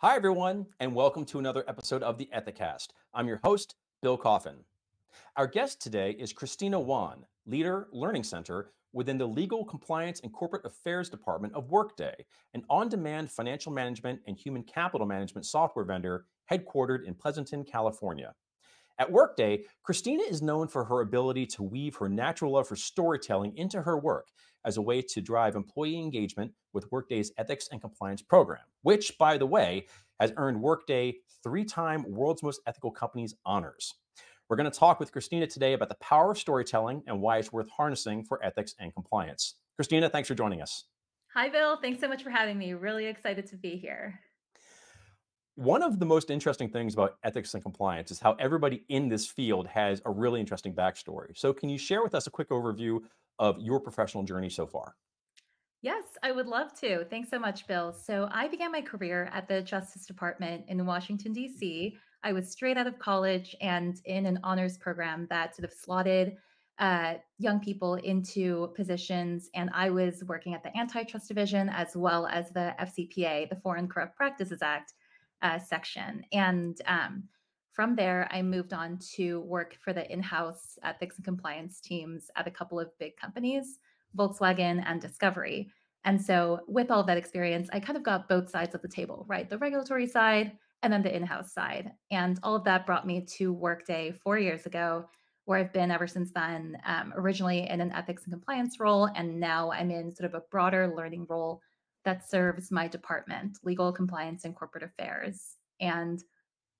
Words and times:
Hi, 0.00 0.14
everyone, 0.14 0.66
and 0.78 0.94
welcome 0.94 1.24
to 1.24 1.40
another 1.40 1.64
episode 1.66 2.04
of 2.04 2.18
the 2.18 2.28
Ethicast. 2.32 2.90
I'm 3.12 3.26
your 3.26 3.40
host, 3.42 3.74
Bill 4.00 4.16
Coffin. 4.16 4.58
Our 5.34 5.48
guest 5.48 5.82
today 5.82 6.12
is 6.12 6.32
Christina 6.32 6.78
Won, 6.78 7.26
Leader 7.46 7.88
Learning 7.90 8.22
Center 8.22 8.70
within 8.92 9.18
the 9.18 9.26
Legal 9.26 9.64
Compliance 9.64 10.20
and 10.20 10.32
Corporate 10.32 10.64
Affairs 10.64 11.08
Department 11.08 11.52
of 11.54 11.72
Workday, 11.72 12.14
an 12.54 12.62
on 12.70 12.88
demand 12.88 13.32
financial 13.32 13.72
management 13.72 14.20
and 14.28 14.38
human 14.38 14.62
capital 14.62 15.04
management 15.04 15.46
software 15.46 15.84
vendor 15.84 16.26
headquartered 16.48 17.04
in 17.04 17.14
Pleasanton, 17.14 17.64
California. 17.64 18.36
At 19.00 19.10
Workday, 19.10 19.64
Christina 19.82 20.22
is 20.22 20.42
known 20.42 20.68
for 20.68 20.84
her 20.84 21.00
ability 21.00 21.46
to 21.46 21.64
weave 21.64 21.96
her 21.96 22.08
natural 22.08 22.52
love 22.52 22.68
for 22.68 22.76
storytelling 22.76 23.56
into 23.56 23.82
her 23.82 23.98
work 23.98 24.28
as 24.68 24.76
a 24.76 24.82
way 24.82 25.00
to 25.00 25.22
drive 25.22 25.56
employee 25.56 25.98
engagement 25.98 26.52
with 26.74 26.92
Workday's 26.92 27.32
ethics 27.38 27.70
and 27.72 27.80
compliance 27.80 28.20
program, 28.20 28.60
which, 28.82 29.16
by 29.16 29.38
the 29.38 29.46
way, 29.46 29.86
has 30.20 30.34
earned 30.36 30.60
Workday 30.60 31.16
three 31.42 31.64
time 31.64 32.04
World's 32.06 32.42
Most 32.42 32.60
Ethical 32.66 32.90
Companies 32.90 33.34
honors. 33.46 33.94
We're 34.48 34.56
going 34.56 34.70
to 34.70 34.78
talk 34.78 35.00
with 35.00 35.10
Christina 35.10 35.46
today 35.46 35.72
about 35.72 35.88
the 35.88 35.94
power 35.96 36.32
of 36.32 36.38
storytelling 36.38 37.02
and 37.06 37.22
why 37.22 37.38
it's 37.38 37.50
worth 37.50 37.70
harnessing 37.70 38.24
for 38.24 38.44
ethics 38.44 38.74
and 38.78 38.92
compliance. 38.92 39.54
Christina, 39.76 40.10
thanks 40.10 40.28
for 40.28 40.34
joining 40.34 40.60
us. 40.60 40.84
Hi, 41.34 41.48
Bill. 41.48 41.78
Thanks 41.80 42.00
so 42.00 42.08
much 42.08 42.22
for 42.22 42.30
having 42.30 42.58
me. 42.58 42.74
Really 42.74 43.06
excited 43.06 43.46
to 43.46 43.56
be 43.56 43.76
here. 43.76 44.20
One 45.58 45.82
of 45.82 45.98
the 45.98 46.06
most 46.06 46.30
interesting 46.30 46.68
things 46.68 46.94
about 46.94 47.16
ethics 47.24 47.52
and 47.52 47.60
compliance 47.60 48.12
is 48.12 48.20
how 48.20 48.34
everybody 48.34 48.84
in 48.88 49.08
this 49.08 49.26
field 49.26 49.66
has 49.66 50.00
a 50.04 50.10
really 50.12 50.38
interesting 50.38 50.72
backstory. 50.72 51.36
So, 51.36 51.52
can 51.52 51.68
you 51.68 51.76
share 51.76 52.00
with 52.00 52.14
us 52.14 52.28
a 52.28 52.30
quick 52.30 52.50
overview 52.50 53.00
of 53.40 53.58
your 53.58 53.80
professional 53.80 54.22
journey 54.22 54.50
so 54.50 54.68
far? 54.68 54.94
Yes, 55.82 56.04
I 56.22 56.30
would 56.30 56.46
love 56.46 56.78
to. 56.78 57.04
Thanks 57.06 57.28
so 57.28 57.40
much, 57.40 57.66
Bill. 57.66 57.92
So, 57.92 58.28
I 58.30 58.46
began 58.46 58.70
my 58.70 58.80
career 58.80 59.28
at 59.32 59.48
the 59.48 59.60
Justice 59.60 60.06
Department 60.06 60.64
in 60.68 60.86
Washington, 60.86 61.32
D.C. 61.32 61.98
I 62.22 62.32
was 62.32 62.48
straight 62.48 62.76
out 62.76 62.86
of 62.86 63.00
college 63.00 63.56
and 63.60 64.00
in 64.04 64.26
an 64.26 64.38
honors 64.44 64.78
program 64.78 65.26
that 65.28 65.56
sort 65.56 65.64
of 65.64 65.76
slotted 65.76 66.36
uh, 66.78 67.14
young 67.40 67.58
people 67.58 67.96
into 67.96 68.72
positions. 68.76 69.50
And 69.56 69.70
I 69.74 69.90
was 69.90 70.22
working 70.22 70.54
at 70.54 70.62
the 70.62 70.70
Antitrust 70.78 71.26
Division 71.26 71.68
as 71.68 71.96
well 71.96 72.28
as 72.28 72.50
the 72.50 72.76
FCPA, 72.80 73.50
the 73.50 73.56
Foreign 73.56 73.88
Corrupt 73.88 74.14
Practices 74.14 74.62
Act 74.62 74.92
uh, 75.42 75.58
section. 75.58 76.24
And 76.32 76.80
um, 76.86 77.24
from 77.70 77.94
there, 77.94 78.28
I 78.30 78.42
moved 78.42 78.72
on 78.72 78.98
to 79.14 79.40
work 79.42 79.76
for 79.80 79.92
the 79.92 80.10
in 80.12 80.20
house 80.20 80.78
ethics 80.82 81.16
and 81.16 81.24
compliance 81.24 81.80
teams 81.80 82.30
at 82.36 82.46
a 82.48 82.50
couple 82.50 82.80
of 82.80 82.90
big 82.98 83.16
companies, 83.16 83.78
Volkswagen 84.16 84.82
and 84.84 85.00
Discovery. 85.00 85.70
And 86.04 86.20
so, 86.20 86.60
with 86.66 86.90
all 86.90 87.04
that 87.04 87.18
experience, 87.18 87.68
I 87.72 87.80
kind 87.80 87.96
of 87.96 88.02
got 88.02 88.28
both 88.28 88.50
sides 88.50 88.74
of 88.74 88.82
the 88.82 88.88
table, 88.88 89.26
right? 89.28 89.48
The 89.48 89.58
regulatory 89.58 90.06
side 90.06 90.52
and 90.82 90.92
then 90.92 91.02
the 91.02 91.14
in 91.14 91.24
house 91.24 91.52
side. 91.52 91.92
And 92.10 92.38
all 92.42 92.56
of 92.56 92.64
that 92.64 92.86
brought 92.86 93.06
me 93.06 93.26
to 93.36 93.52
Workday 93.52 94.12
four 94.12 94.38
years 94.38 94.66
ago, 94.66 95.06
where 95.44 95.58
I've 95.58 95.72
been 95.72 95.90
ever 95.90 96.06
since 96.06 96.32
then, 96.32 96.78
um, 96.84 97.12
originally 97.16 97.68
in 97.68 97.80
an 97.80 97.92
ethics 97.92 98.24
and 98.24 98.32
compliance 98.32 98.78
role. 98.80 99.08
And 99.14 99.40
now 99.40 99.70
I'm 99.70 99.90
in 99.90 100.14
sort 100.14 100.32
of 100.32 100.34
a 100.34 100.44
broader 100.50 100.92
learning 100.96 101.26
role 101.28 101.60
that 102.04 102.28
serves 102.28 102.70
my 102.70 102.88
department, 102.88 103.58
legal 103.62 103.92
compliance 103.92 104.44
and 104.44 104.54
corporate 104.54 104.84
affairs. 104.84 105.56
And 105.80 106.22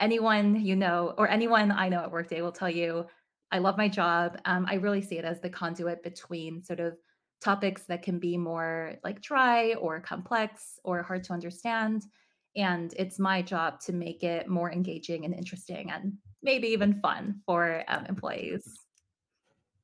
anyone 0.01 0.65
you 0.65 0.77
know, 0.77 1.15
or 1.19 1.29
anyone 1.29 1.71
I 1.71 1.89
know 1.89 2.01
at 2.01 2.11
Workday 2.11 2.43
will 2.43 2.53
tell 2.53 2.71
you, 2.71 3.07
I 3.51 3.59
love 3.59 3.79
my 3.79 3.89
job. 3.89 4.39
Um, 4.45 4.67
I 4.69 4.75
really 4.75 5.03
see 5.03 5.19
it 5.19 5.25
as 5.25 5.41
the 5.41 5.51
conduit 5.51 6.03
between 6.03 6.63
sort 6.63 6.81
of 6.81 6.97
topics 7.41 7.85
that 7.85 8.03
can 8.03 8.19
be 8.19 8.37
more 8.37 8.95
like 9.05 9.21
dry 9.23 9.75
or 9.75 10.01
complex 10.01 10.79
or 10.85 11.03
hard 11.03 11.25
to 11.25 11.33
understand. 11.33 12.05
And 12.57 12.93
it's 12.99 13.19
my 13.19 13.43
job 13.43 13.81
to 13.83 13.93
make 13.93 14.23
it 14.23 14.49
more 14.49 14.71
engaging 14.73 15.25
and 15.25 15.35
interesting 15.35 15.91
and 15.91 16.15
maybe 16.43 16.69
even 16.69 16.95
fun 17.01 17.41
for 17.47 17.85
um, 17.89 18.07
employees. 18.07 18.65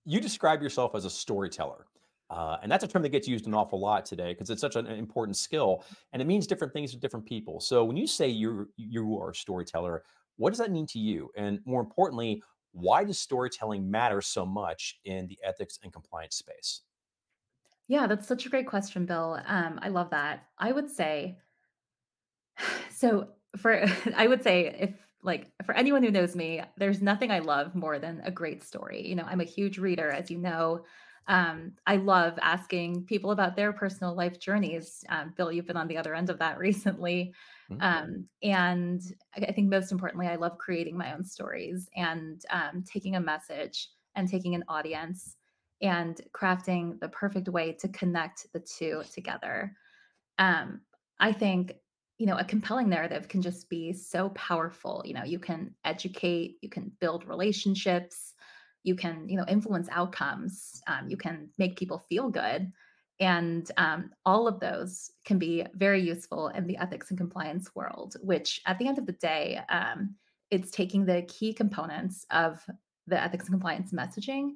You 0.05 0.21
describe 0.21 0.63
yourself 0.63 0.95
as 0.95 1.05
a 1.05 1.11
storyteller. 1.11 1.87
Uh, 2.31 2.57
and 2.63 2.73
that's 2.73 2.85
a 2.85 2.89
term 2.89 3.03
that 3.03 3.11
gets 3.11 3.29
used 3.29 3.47
an 3.47 3.55
awful 3.55 3.79
lot 3.79 4.05
today 4.05 4.33
because 4.33 4.51
it's 4.51 4.61
such 4.61 4.77
an 4.77 4.87
important 4.87 5.37
skill 5.37 5.85
and 6.13 6.23
it 6.23 6.25
means 6.25 6.47
different 6.47 6.73
things 6.73 6.91
to 6.91 6.97
different 6.97 7.27
people. 7.27 7.61
So 7.61 7.85
when 7.85 7.97
you 7.97 8.07
say 8.07 8.29
you're 8.29 8.69
you 8.77 9.19
are 9.19 9.31
a 9.31 9.35
storyteller, 9.35 10.03
what 10.37 10.51
does 10.51 10.59
that 10.59 10.71
mean 10.71 10.87
to 10.89 10.99
you? 10.99 11.31
And 11.37 11.61
more 11.65 11.81
importantly, 11.81 12.43
why 12.73 13.05
does 13.05 13.19
storytelling 13.19 13.89
matter 13.91 14.21
so 14.21 14.45
much 14.45 14.99
in 15.05 15.29
the 15.29 15.39
ethics 15.45 15.79
and 15.83 15.93
compliance 15.93 16.37
space? 16.37 16.81
Yeah, 17.87 18.07
that's 18.07 18.27
such 18.27 18.47
a 18.47 18.49
great 18.49 18.67
question, 18.67 19.05
Bill. 19.05 19.39
Um, 19.47 19.79
I 19.83 19.91
love 19.91 20.11
that. 20.11 20.47
I 20.59 20.73
would 20.73 20.91
say 20.91 21.39
so 22.91 23.29
for 23.57 23.85
I 24.17 24.27
would 24.27 24.43
say 24.43 24.77
if 24.79 25.07
like 25.23 25.51
for 25.65 25.75
anyone 25.75 26.03
who 26.03 26.11
knows 26.11 26.37
me, 26.37 26.63
there's 26.77 27.01
nothing 27.01 27.31
I 27.31 27.39
love 27.39 27.75
more 27.75 27.99
than 27.99 28.21
a 28.25 28.31
great 28.31 28.63
story. 28.63 29.07
You 29.07 29.15
know, 29.15 29.25
I'm 29.27 29.41
a 29.41 29.45
huge 29.45 29.79
reader, 29.79 30.11
as 30.11 30.31
you 30.31 30.39
know. 30.39 30.85
Um, 31.27 31.77
I 31.87 31.97
love 31.97 32.39
asking 32.43 33.07
people 33.07 33.31
about 33.31 33.57
their 33.57 33.73
personal 33.73 34.15
life 34.15 34.39
journeys. 34.39 35.05
Um, 35.09 35.33
Bill, 35.37 35.51
you've 35.51 35.67
been 35.67 35.77
on 35.77 35.89
the 35.89 35.97
other 35.97 36.15
end 36.15 36.31
of 36.31 36.39
that 36.39 36.59
recently. 36.59 37.35
Mhm. 37.69 37.81
Um, 37.81 38.29
and 38.43 39.01
I 39.37 39.47
I 39.47 39.53
think 39.53 39.69
most 39.69 39.91
importantly, 39.93 40.27
I 40.29 40.37
love 40.37 40.59
creating 40.59 40.97
my 40.97 41.13
own 41.15 41.25
stories 41.25 41.89
and 41.97 42.43
um, 42.51 42.83
taking 42.85 43.17
a 43.17 43.21
message 43.21 43.89
and 44.15 44.29
taking 44.29 44.55
an 44.55 44.65
audience 44.69 45.37
and 45.81 46.21
crafting 46.33 47.01
the 47.01 47.09
perfect 47.09 47.49
way 47.49 47.73
to 47.73 47.89
connect 47.89 48.47
the 48.53 48.61
two 48.61 49.03
together. 49.13 49.77
Um, 50.39 50.83
I 51.21 51.33
think, 51.33 51.75
you 52.19 52.27
know, 52.27 52.37
a 52.37 52.45
compelling 52.45 52.89
narrative 52.89 53.29
can 53.29 53.43
just 53.43 53.69
be 53.69 53.93
so 53.93 54.31
powerful. 54.31 55.03
You 55.05 55.15
know, 55.15 55.25
you 55.25 55.39
can 55.39 55.75
educate, 55.85 56.59
you 56.63 56.69
can 56.69 56.93
build 57.01 57.27
relationships, 57.27 58.34
you 58.85 58.95
can, 58.95 59.29
you 59.29 59.37
know, 59.37 59.45
influence 59.49 59.89
outcomes, 59.91 60.81
um, 60.87 61.09
you 61.09 61.17
can 61.17 61.49
make 61.59 61.77
people 61.77 62.07
feel 62.09 62.31
good. 62.31 62.71
And 63.21 63.71
um, 63.77 64.11
all 64.27 64.47
of 64.47 64.61
those 64.61 65.11
can 65.25 65.39
be 65.39 65.65
very 65.75 66.01
useful 66.01 66.49
in 66.49 66.67
the 66.67 66.77
ethics 66.77 67.11
and 67.11 67.19
compliance 67.19 67.75
world, 67.75 68.17
which 68.23 68.61
at 68.67 68.79
the 68.79 68.89
end 68.89 68.99
of 68.99 69.07
the 69.07 69.13
day, 69.13 69.61
um, 69.69 70.15
it's 70.51 70.71
taking 70.71 71.05
the 71.05 71.23
key 71.23 71.53
components 71.53 72.27
of 72.31 72.65
the 73.07 73.21
ethics 73.21 73.47
and 73.47 73.55
compliance 73.55 73.93
messaging 73.93 74.53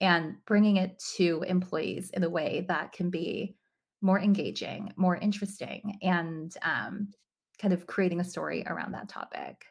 and 0.00 0.34
bringing 0.46 0.76
it 0.76 1.02
to 1.16 1.44
employees 1.46 2.10
in 2.10 2.24
a 2.24 2.30
way 2.30 2.64
that 2.68 2.92
can 2.92 3.10
be 3.10 3.56
more 4.02 4.18
engaging, 4.18 4.92
more 4.96 5.16
interesting, 5.16 5.98
and 6.02 6.56
um, 6.62 7.08
kind 7.60 7.74
of 7.74 7.86
creating 7.86 8.20
a 8.20 8.24
story 8.24 8.64
around 8.66 8.92
that 8.92 9.08
topic. 9.08 9.66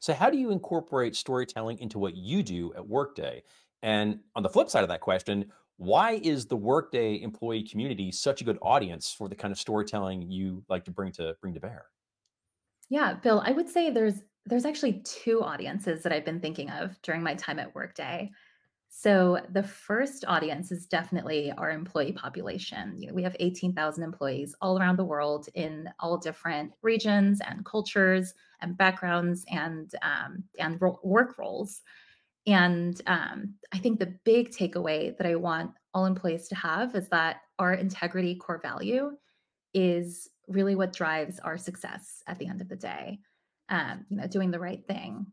So 0.00 0.14
how 0.14 0.30
do 0.30 0.38
you 0.38 0.50
incorporate 0.50 1.16
storytelling 1.16 1.78
into 1.78 1.98
what 1.98 2.16
you 2.16 2.42
do 2.42 2.72
at 2.74 2.86
Workday? 2.86 3.42
And 3.82 4.20
on 4.34 4.42
the 4.42 4.48
flip 4.48 4.68
side 4.68 4.82
of 4.82 4.88
that 4.88 5.00
question, 5.00 5.52
why 5.76 6.12
is 6.22 6.46
the 6.46 6.56
Workday 6.56 7.20
employee 7.20 7.62
community 7.62 8.10
such 8.10 8.40
a 8.40 8.44
good 8.44 8.58
audience 8.62 9.12
for 9.12 9.28
the 9.28 9.34
kind 9.34 9.52
of 9.52 9.58
storytelling 9.58 10.30
you 10.30 10.64
like 10.68 10.84
to 10.86 10.90
bring 10.90 11.12
to 11.12 11.36
bring 11.40 11.54
to 11.54 11.60
bear? 11.60 11.86
Yeah, 12.88 13.14
Bill, 13.14 13.42
I 13.44 13.52
would 13.52 13.68
say 13.68 13.90
there's 13.90 14.22
there's 14.46 14.64
actually 14.64 15.00
two 15.00 15.42
audiences 15.42 16.02
that 16.02 16.12
I've 16.12 16.24
been 16.24 16.40
thinking 16.40 16.70
of 16.70 17.00
during 17.02 17.22
my 17.22 17.34
time 17.34 17.58
at 17.58 17.74
Workday. 17.74 18.30
So 18.98 19.42
the 19.50 19.62
first 19.62 20.24
audience 20.26 20.72
is 20.72 20.86
definitely 20.86 21.52
our 21.58 21.70
employee 21.70 22.12
population. 22.12 22.96
You 22.98 23.08
know, 23.08 23.12
we 23.12 23.22
have 23.24 23.36
18,000 23.38 24.02
employees 24.02 24.54
all 24.62 24.78
around 24.78 24.96
the 24.96 25.04
world 25.04 25.50
in 25.52 25.90
all 26.00 26.16
different 26.16 26.72
regions 26.80 27.42
and 27.46 27.62
cultures 27.66 28.32
and 28.62 28.74
backgrounds 28.74 29.44
and 29.50 29.94
um, 30.00 30.44
and 30.58 30.80
ro- 30.80 30.98
work 31.02 31.36
roles. 31.36 31.82
And 32.46 32.98
um, 33.06 33.56
I 33.70 33.76
think 33.76 33.98
the 33.98 34.14
big 34.24 34.50
takeaway 34.50 35.14
that 35.18 35.26
I 35.26 35.34
want 35.34 35.72
all 35.92 36.06
employees 36.06 36.48
to 36.48 36.54
have 36.54 36.94
is 36.94 37.10
that 37.10 37.42
our 37.58 37.74
integrity 37.74 38.36
core 38.36 38.62
value 38.62 39.10
is 39.74 40.26
really 40.48 40.74
what 40.74 40.94
drives 40.94 41.38
our 41.40 41.58
success 41.58 42.22
at 42.26 42.38
the 42.38 42.46
end 42.46 42.62
of 42.62 42.70
the 42.70 42.76
day. 42.76 43.18
Um, 43.68 44.06
you 44.08 44.16
know, 44.16 44.26
doing 44.26 44.52
the 44.52 44.58
right 44.58 44.82
thing, 44.88 45.26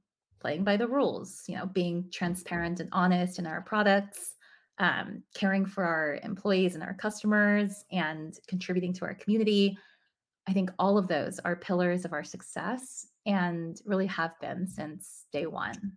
playing 0.44 0.66
by 0.66 0.75
the 0.78 0.88
rules, 0.88 1.44
you 1.48 1.56
know, 1.56 1.66
being 1.66 2.10
transparent 2.12 2.81
and 2.81 2.90
honest 2.92 3.40
in 3.40 3.48
our 3.48 3.62
products, 3.62 4.36
um, 4.78 5.24
caring 5.34 5.66
for 5.66 5.84
our 5.86 6.19
employees 6.22 6.75
and 6.75 6.84
our 6.84 6.94
customers, 6.94 7.86
and 7.92 8.38
contributing 8.50 8.92
to 8.94 9.06
our 9.06 9.13
community. 9.16 9.78
I 10.50 10.51
think 10.51 10.69
all 10.78 10.98
of 10.98 11.07
those 11.07 11.40
are 11.40 11.56
pillars 11.56 12.04
of 12.04 12.12
our 12.12 12.25
success 12.25 13.07
and 13.25 13.80
really 13.86 14.07
have 14.07 14.38
been 14.42 14.68
since 14.68 15.28
day 15.31 15.45
one. 15.45 15.94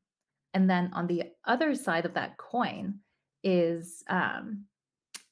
And 0.55 0.71
then 0.71 0.91
on 0.93 1.09
the 1.09 1.25
other 1.45 1.75
side 1.75 2.07
of 2.07 2.15
that 2.15 2.39
coin 2.39 3.01
is 3.43 4.05
um, 4.09 4.65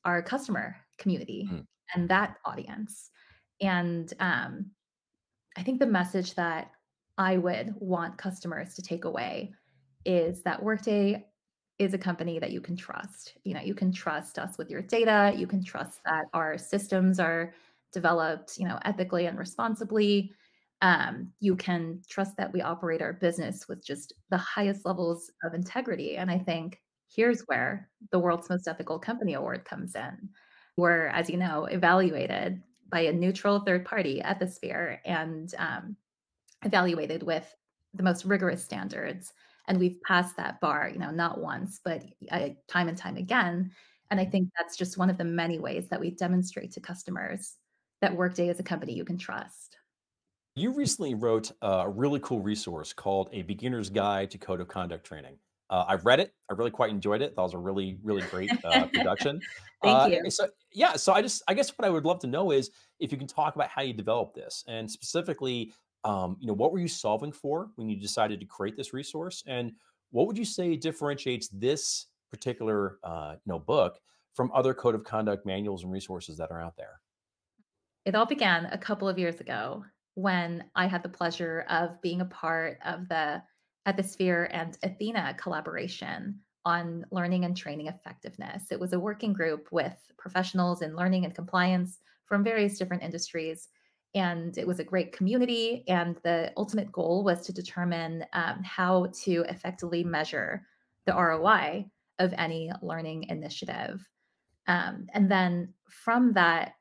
our 0.04 0.22
customer 0.22 0.76
community 0.98 1.48
Mm. 1.52 1.66
and 1.94 2.08
that 2.08 2.36
audience. 2.44 3.10
And 3.60 4.12
um, 4.18 4.72
I 5.56 5.62
think 5.62 5.78
the 5.78 5.86
message 5.86 6.34
that 6.34 6.72
I 7.18 7.36
would 7.36 7.74
want 7.78 8.18
customers 8.18 8.74
to 8.74 8.82
take 8.82 9.04
away 9.04 9.52
is 10.04 10.42
that 10.42 10.62
Workday 10.62 11.26
is 11.78 11.94
a 11.94 11.98
company 11.98 12.38
that 12.38 12.52
you 12.52 12.60
can 12.60 12.76
trust. 12.76 13.34
You 13.44 13.54
know, 13.54 13.60
you 13.60 13.74
can 13.74 13.92
trust 13.92 14.38
us 14.38 14.58
with 14.58 14.70
your 14.70 14.82
data. 14.82 15.32
You 15.36 15.46
can 15.46 15.64
trust 15.64 16.00
that 16.04 16.24
our 16.32 16.58
systems 16.58 17.18
are 17.18 17.54
developed, 17.92 18.58
you 18.58 18.66
know, 18.68 18.78
ethically 18.84 19.26
and 19.26 19.38
responsibly. 19.38 20.32
um, 20.82 21.32
you 21.40 21.56
can 21.56 22.02
trust 22.10 22.36
that 22.36 22.52
we 22.52 22.60
operate 22.60 23.00
our 23.00 23.14
business 23.14 23.68
with 23.68 23.84
just 23.84 24.12
the 24.30 24.36
highest 24.36 24.84
levels 24.84 25.30
of 25.42 25.54
integrity. 25.54 26.16
And 26.16 26.30
I 26.30 26.38
think 26.38 26.80
here's 27.08 27.40
where 27.42 27.88
the 28.10 28.18
world's 28.18 28.50
most 28.50 28.68
ethical 28.68 28.98
company 28.98 29.32
award 29.34 29.64
comes 29.64 29.94
in. 29.94 30.28
We're, 30.76 31.06
as 31.06 31.30
you 31.30 31.38
know, 31.38 31.64
evaluated 31.66 32.62
by 32.90 33.00
a 33.00 33.12
neutral 33.12 33.60
third 33.60 33.84
party, 33.86 34.20
Ethisphere, 34.22 34.98
and 35.06 35.52
um, 35.58 35.96
evaluated 36.64 37.22
with 37.22 37.54
the 37.94 38.02
most 38.02 38.24
rigorous 38.24 38.64
standards. 38.64 39.32
And 39.66 39.78
we've 39.78 40.00
passed 40.02 40.36
that 40.36 40.60
bar, 40.60 40.90
you 40.92 40.98
know, 40.98 41.10
not 41.10 41.40
once, 41.40 41.80
but 41.84 42.04
uh, 42.30 42.50
time 42.68 42.88
and 42.88 42.98
time 42.98 43.16
again. 43.16 43.70
And 44.10 44.20
I 44.20 44.24
think 44.24 44.50
that's 44.58 44.76
just 44.76 44.98
one 44.98 45.08
of 45.10 45.16
the 45.16 45.24
many 45.24 45.58
ways 45.58 45.88
that 45.88 46.00
we 46.00 46.10
demonstrate 46.10 46.72
to 46.72 46.80
customers 46.80 47.54
that 48.00 48.14
Workday 48.14 48.48
is 48.48 48.60
a 48.60 48.62
company 48.62 48.92
you 48.92 49.04
can 49.04 49.16
trust. 49.16 49.78
You 50.56 50.72
recently 50.72 51.14
wrote 51.14 51.50
a 51.62 51.88
really 51.88 52.20
cool 52.20 52.40
resource 52.40 52.92
called 52.92 53.30
A 53.32 53.42
Beginner's 53.42 53.90
Guide 53.90 54.30
to 54.32 54.38
Code 54.38 54.60
of 54.60 54.68
Conduct 54.68 55.04
Training. 55.04 55.36
Uh, 55.70 55.84
I've 55.88 56.04
read 56.04 56.20
it. 56.20 56.32
I 56.50 56.54
really 56.54 56.70
quite 56.70 56.90
enjoyed 56.90 57.22
it. 57.22 57.34
That 57.34 57.42
was 57.42 57.54
a 57.54 57.58
really, 57.58 57.98
really 58.02 58.22
great 58.22 58.50
uh, 58.64 58.86
production. 58.86 59.40
Thank 59.82 59.96
Uh, 59.96 60.06
you. 60.24 60.30
so 60.30 60.48
yeah, 60.72 60.94
so 60.94 61.12
I 61.12 61.22
just, 61.22 61.42
I 61.48 61.54
guess 61.54 61.70
what 61.70 61.86
I 61.86 61.90
would 61.90 62.04
love 62.04 62.20
to 62.20 62.26
know 62.26 62.52
is 62.52 62.70
if 63.00 63.10
you 63.10 63.18
can 63.18 63.26
talk 63.26 63.54
about 63.54 63.68
how 63.70 63.82
you 63.82 63.94
developed 63.94 64.34
this, 64.34 64.62
and 64.68 64.88
specifically, 64.88 65.72
um, 66.04 66.36
you 66.40 66.46
know, 66.46 66.52
what 66.52 66.72
were 66.72 66.78
you 66.78 66.88
solving 66.88 67.32
for 67.32 67.70
when 67.76 67.88
you 67.88 67.96
decided 67.96 68.40
to 68.40 68.46
create 68.46 68.76
this 68.76 68.92
resource, 68.92 69.42
and 69.46 69.72
what 70.10 70.26
would 70.26 70.38
you 70.38 70.44
say 70.44 70.76
differentiates 70.76 71.48
this 71.48 72.06
particular, 72.30 72.98
uh, 73.02 73.34
you 73.44 73.52
know, 73.52 73.58
book 73.58 73.98
from 74.34 74.50
other 74.52 74.74
code 74.74 74.94
of 74.94 75.04
conduct 75.04 75.46
manuals 75.46 75.82
and 75.82 75.92
resources 75.92 76.36
that 76.38 76.50
are 76.50 76.60
out 76.60 76.76
there? 76.76 77.00
It 78.04 78.14
all 78.14 78.26
began 78.26 78.66
a 78.66 78.78
couple 78.78 79.08
of 79.08 79.18
years 79.18 79.40
ago 79.40 79.84
when 80.14 80.64
I 80.74 80.86
had 80.86 81.02
the 81.02 81.08
pleasure 81.08 81.64
of 81.68 82.00
being 82.02 82.20
a 82.20 82.26
part 82.26 82.78
of 82.84 83.08
the 83.08 83.42
Ethisphere 83.86 84.48
and 84.50 84.76
Athena 84.82 85.36
collaboration 85.38 86.40
on 86.64 87.04
learning 87.10 87.44
and 87.44 87.56
training 87.56 87.88
effectiveness. 87.88 88.64
It 88.70 88.80
was 88.80 88.92
a 88.92 89.00
working 89.00 89.32
group 89.32 89.68
with 89.70 89.96
professionals 90.16 90.82
in 90.82 90.96
learning 90.96 91.24
and 91.24 91.34
compliance 91.34 91.98
from 92.26 92.42
various 92.42 92.78
different 92.78 93.02
industries. 93.02 93.68
And 94.14 94.56
it 94.56 94.66
was 94.66 94.78
a 94.78 94.84
great 94.84 95.12
community. 95.12 95.84
And 95.88 96.16
the 96.22 96.52
ultimate 96.56 96.92
goal 96.92 97.24
was 97.24 97.44
to 97.46 97.52
determine 97.52 98.24
um, 98.32 98.62
how 98.62 99.06
to 99.24 99.44
effectively 99.48 100.04
measure 100.04 100.66
the 101.06 101.14
ROI 101.14 101.86
of 102.18 102.32
any 102.38 102.70
learning 102.80 103.24
initiative. 103.24 104.06
Um, 104.66 105.06
and 105.12 105.30
then 105.30 105.74
from 105.88 106.32
that 106.34 106.74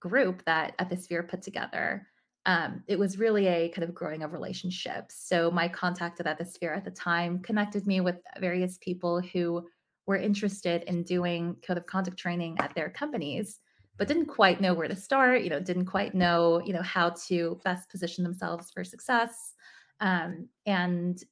group 0.00 0.44
that 0.44 0.76
Ethisphere 0.78 1.26
put 1.26 1.42
together, 1.42 2.06
um, 2.46 2.82
it 2.86 2.98
was 2.98 3.18
really 3.18 3.46
a 3.46 3.70
kind 3.70 3.88
of 3.88 3.94
growing 3.94 4.22
of 4.22 4.32
relationships. 4.32 5.16
So 5.26 5.50
my 5.50 5.66
contact 5.66 6.20
at 6.20 6.26
Ethisphere 6.26 6.76
at 6.76 6.84
the 6.84 6.90
time 6.90 7.40
connected 7.40 7.86
me 7.86 8.00
with 8.02 8.16
various 8.38 8.78
people 8.78 9.20
who 9.20 9.66
were 10.06 10.16
interested 10.16 10.82
in 10.82 11.02
doing 11.04 11.56
code 11.66 11.78
of 11.78 11.86
conduct 11.86 12.18
training 12.18 12.56
at 12.60 12.74
their 12.74 12.90
companies, 12.90 13.60
but 13.96 14.08
didn't 14.08 14.26
quite 14.26 14.60
know 14.60 14.74
where 14.74 14.88
to 14.88 14.96
start. 14.96 15.42
You 15.42 15.50
know, 15.50 15.60
didn't 15.60 15.86
quite 15.86 16.14
know 16.14 16.62
you 16.64 16.72
know 16.72 16.82
how 16.82 17.10
to 17.28 17.60
best 17.64 17.90
position 17.90 18.24
themselves 18.24 18.70
for 18.70 18.84
success, 18.84 19.54
um, 20.00 20.48
and 20.66 21.22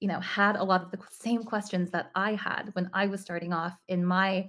you 0.00 0.08
know 0.08 0.20
had 0.20 0.56
a 0.56 0.64
lot 0.64 0.82
of 0.82 0.90
the 0.90 0.98
same 1.10 1.42
questions 1.42 1.90
that 1.90 2.10
I 2.14 2.34
had 2.34 2.70
when 2.72 2.90
I 2.94 3.06
was 3.06 3.20
starting 3.20 3.52
off 3.52 3.78
in 3.88 4.04
my 4.04 4.48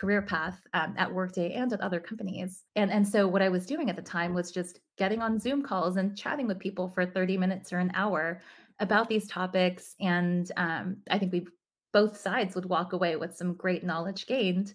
career 0.00 0.22
path 0.22 0.58
um, 0.72 0.94
at 0.96 1.12
Workday 1.12 1.52
and 1.52 1.72
at 1.74 1.80
other 1.82 2.00
companies. 2.00 2.64
And 2.74 2.90
and 2.90 3.06
so 3.06 3.28
what 3.28 3.42
I 3.42 3.50
was 3.50 3.66
doing 3.66 3.90
at 3.90 3.96
the 3.96 4.02
time 4.02 4.32
was 4.32 4.50
just 4.50 4.80
getting 4.96 5.20
on 5.20 5.38
Zoom 5.38 5.62
calls 5.62 5.96
and 5.96 6.16
chatting 6.16 6.46
with 6.46 6.58
people 6.58 6.88
for 6.88 7.04
30 7.04 7.36
minutes 7.36 7.72
or 7.72 7.78
an 7.78 7.92
hour 7.94 8.40
about 8.78 9.08
these 9.08 9.28
topics. 9.28 9.94
And 10.00 10.50
um, 10.56 10.96
I 11.10 11.18
think 11.18 11.32
we 11.32 11.46
both 11.92 12.16
sides 12.16 12.54
would 12.54 12.64
walk 12.64 12.94
away 12.94 13.16
with 13.16 13.36
some 13.36 13.54
great 13.54 13.84
knowledge 13.84 14.26
gained. 14.26 14.74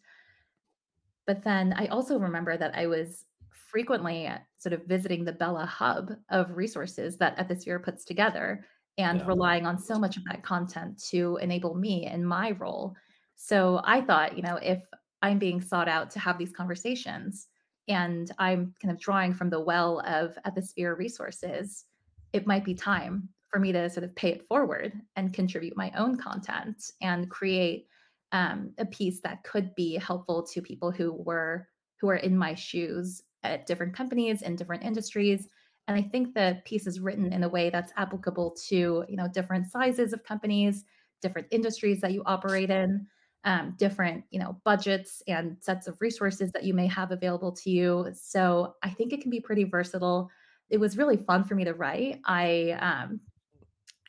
But 1.26 1.44
then 1.44 1.74
I 1.74 1.88
also 1.88 2.20
remember 2.20 2.58
that 2.58 2.76
I 2.76 2.88
was 2.88 3.26
frequently 3.50 4.30
sort 4.58 4.74
of 4.74 4.86
visiting 4.86 5.26
the 5.26 5.34
BELA 5.34 5.66
hub 5.66 6.14
of 6.30 6.52
resources 6.56 7.18
that 7.18 7.38
Ethisphere 7.38 7.84
puts 7.84 8.06
together 8.06 8.66
and 8.98 9.22
Yeah. 9.22 9.28
relying 9.28 9.66
on 9.66 9.78
so 9.78 10.00
much 10.00 10.18
of 10.18 10.24
that 10.26 10.44
content 10.44 11.02
to 11.10 11.38
enable 11.38 11.76
me 11.76 12.06
in 12.06 12.24
my 12.26 12.52
role. 12.52 12.96
So 13.36 13.82
I 13.84 14.02
thought, 14.02 14.38
you 14.38 14.44
know, 14.44 14.56
if 14.58 14.88
I'm 15.22 15.40
being 15.40 15.62
sought 15.62 15.88
out 15.90 16.10
to 16.12 16.20
have 16.20 16.38
these 16.38 16.52
conversations 16.54 17.48
and 17.88 18.32
I'm 18.38 18.74
kind 18.82 18.92
of 18.92 19.00
drawing 19.00 19.34
from 19.34 19.50
the 19.50 19.60
well 19.60 20.00
of 20.06 20.38
Ethisphere 20.46 20.98
resources, 20.98 21.86
it 22.34 22.48
might 22.48 22.64
be 22.66 22.74
time 22.74 23.30
for 23.50 23.60
me 23.60 23.72
to 23.72 23.90
sort 23.90 24.04
of 24.04 24.16
pay 24.16 24.30
it 24.30 24.48
forward 24.48 25.00
and 25.16 25.34
contribute 25.34 25.76
my 25.78 25.92
own 25.92 26.18
content 26.18 26.92
and 27.02 27.30
create 27.30 27.88
um, 28.36 28.72
a 28.78 28.86
piece 28.86 29.22
that 29.22 29.44
could 29.46 29.74
be 29.76 29.96
helpful 29.96 30.44
to 30.44 30.62
people 30.62 30.92
who 30.92 31.14
were 31.14 31.70
who 32.02 32.10
are 32.10 32.18
in 32.18 32.38
my 32.38 32.54
shoes 32.54 33.24
at 33.44 33.66
different 33.66 33.96
companies 33.96 34.42
in 34.42 34.58
different 34.58 34.84
industries. 34.84 35.48
And 35.88 35.98
i 35.98 36.02
think 36.02 36.34
the 36.34 36.60
piece 36.66 36.86
is 36.88 37.00
written 37.00 37.32
in 37.32 37.44
a 37.44 37.50
way 37.50 37.70
that's 37.70 37.94
applicable 37.96 38.58
to 38.68 39.06
you 39.08 39.16
know 39.16 39.28
different 39.28 39.72
sizes 39.72 40.12
of 40.14 40.24
companies 40.24 40.84
different 41.22 41.48
industries 41.52 42.02
that 42.02 42.12
you 42.12 42.24
operate 42.26 42.70
in 42.70 43.08
um, 43.46 43.76
different 43.78 44.26
you 44.32 44.40
know 44.40 44.60
budgets 44.66 45.24
and 45.28 45.56
sets 45.62 45.88
of 45.88 45.96
resources 46.02 46.52
that 46.52 46.66
you 46.66 46.74
may 46.74 46.88
have 46.88 47.12
available 47.12 47.54
to 47.54 47.70
you. 47.70 48.08
So 48.14 48.76
i 48.84 48.90
think 48.90 49.14
it 49.14 49.22
can 49.22 49.32
be 49.32 49.40
pretty 49.40 49.64
versatile. 49.64 50.30
It 50.70 50.80
was 50.80 50.98
really 50.98 51.18
fun 51.18 51.46
for 51.46 51.56
me 51.56 51.64
to 51.64 51.74
write. 51.74 52.20
I 52.26 52.46
um, 52.90 53.22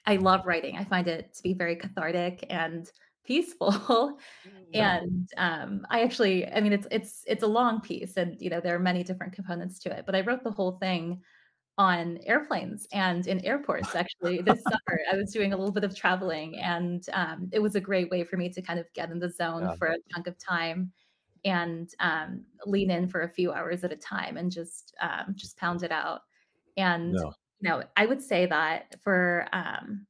i 0.05 0.17
love 0.17 0.46
writing. 0.46 0.76
I 0.78 0.84
find 0.84 1.06
it 1.06 1.34
to 1.34 1.43
be 1.43 1.52
very 1.52 1.76
cathartic 1.76 2.44
and 2.50 2.90
peaceful 3.26 4.19
and 4.75 5.28
um, 5.38 5.87
i 5.90 6.02
actually 6.02 6.46
i 6.52 6.61
mean 6.61 6.73
it's 6.73 6.87
it's 6.90 7.23
it's 7.26 7.43
a 7.43 7.46
long 7.46 7.81
piece 7.81 8.17
and 8.17 8.40
you 8.40 8.50
know 8.50 8.61
there 8.61 8.75
are 8.75 8.81
many 8.81 9.02
different 9.05 9.32
components 9.32 9.78
to 9.78 9.90
it 9.96 10.05
but 10.06 10.14
i 10.14 10.20
wrote 10.23 10.44
the 10.44 10.50
whole 10.50 10.78
thing 10.78 11.23
on 11.78 12.19
airplanes 12.25 12.87
and 12.93 13.26
in 13.26 13.44
airports 13.44 13.94
actually 13.94 14.40
this 14.43 14.62
summer 14.69 15.00
i 15.12 15.17
was 15.17 15.32
doing 15.32 15.52
a 15.52 15.56
little 15.56 15.73
bit 15.73 15.84
of 15.84 15.94
traveling 15.96 16.58
and 16.58 17.08
um, 17.12 17.49
it 17.52 17.61
was 17.61 17.75
a 17.76 17.81
great 17.81 18.11
way 18.11 18.25
for 18.25 18.37
me 18.38 18.49
to 18.49 18.62
kind 18.62 18.80
of 18.80 18.87
get 18.95 19.11
in 19.11 19.18
the 19.18 19.30
zone 19.30 19.64
Yeah. 19.64 19.75
for 19.78 19.88
a 19.88 19.97
chunk 20.12 20.26
of 20.26 20.38
time 20.38 20.92
and 21.45 21.90
um, 22.00 22.45
lean 22.66 22.90
in 22.90 23.09
for 23.09 23.23
a 23.23 23.28
few 23.28 23.52
hours 23.52 23.85
at 23.85 23.92
a 23.92 23.97
time 23.97 24.37
and 24.37 24.50
just 24.50 24.95
um, 25.00 25.35
just 25.37 25.56
pound 25.59 25.83
it 25.83 25.92
out 25.92 26.23
and 26.76 27.14
No. 27.14 27.33
you 27.61 27.68
know 27.68 27.83
i 27.97 28.06
would 28.06 28.23
say 28.23 28.47
that 28.47 28.97
for 29.02 29.47
um, 29.52 30.06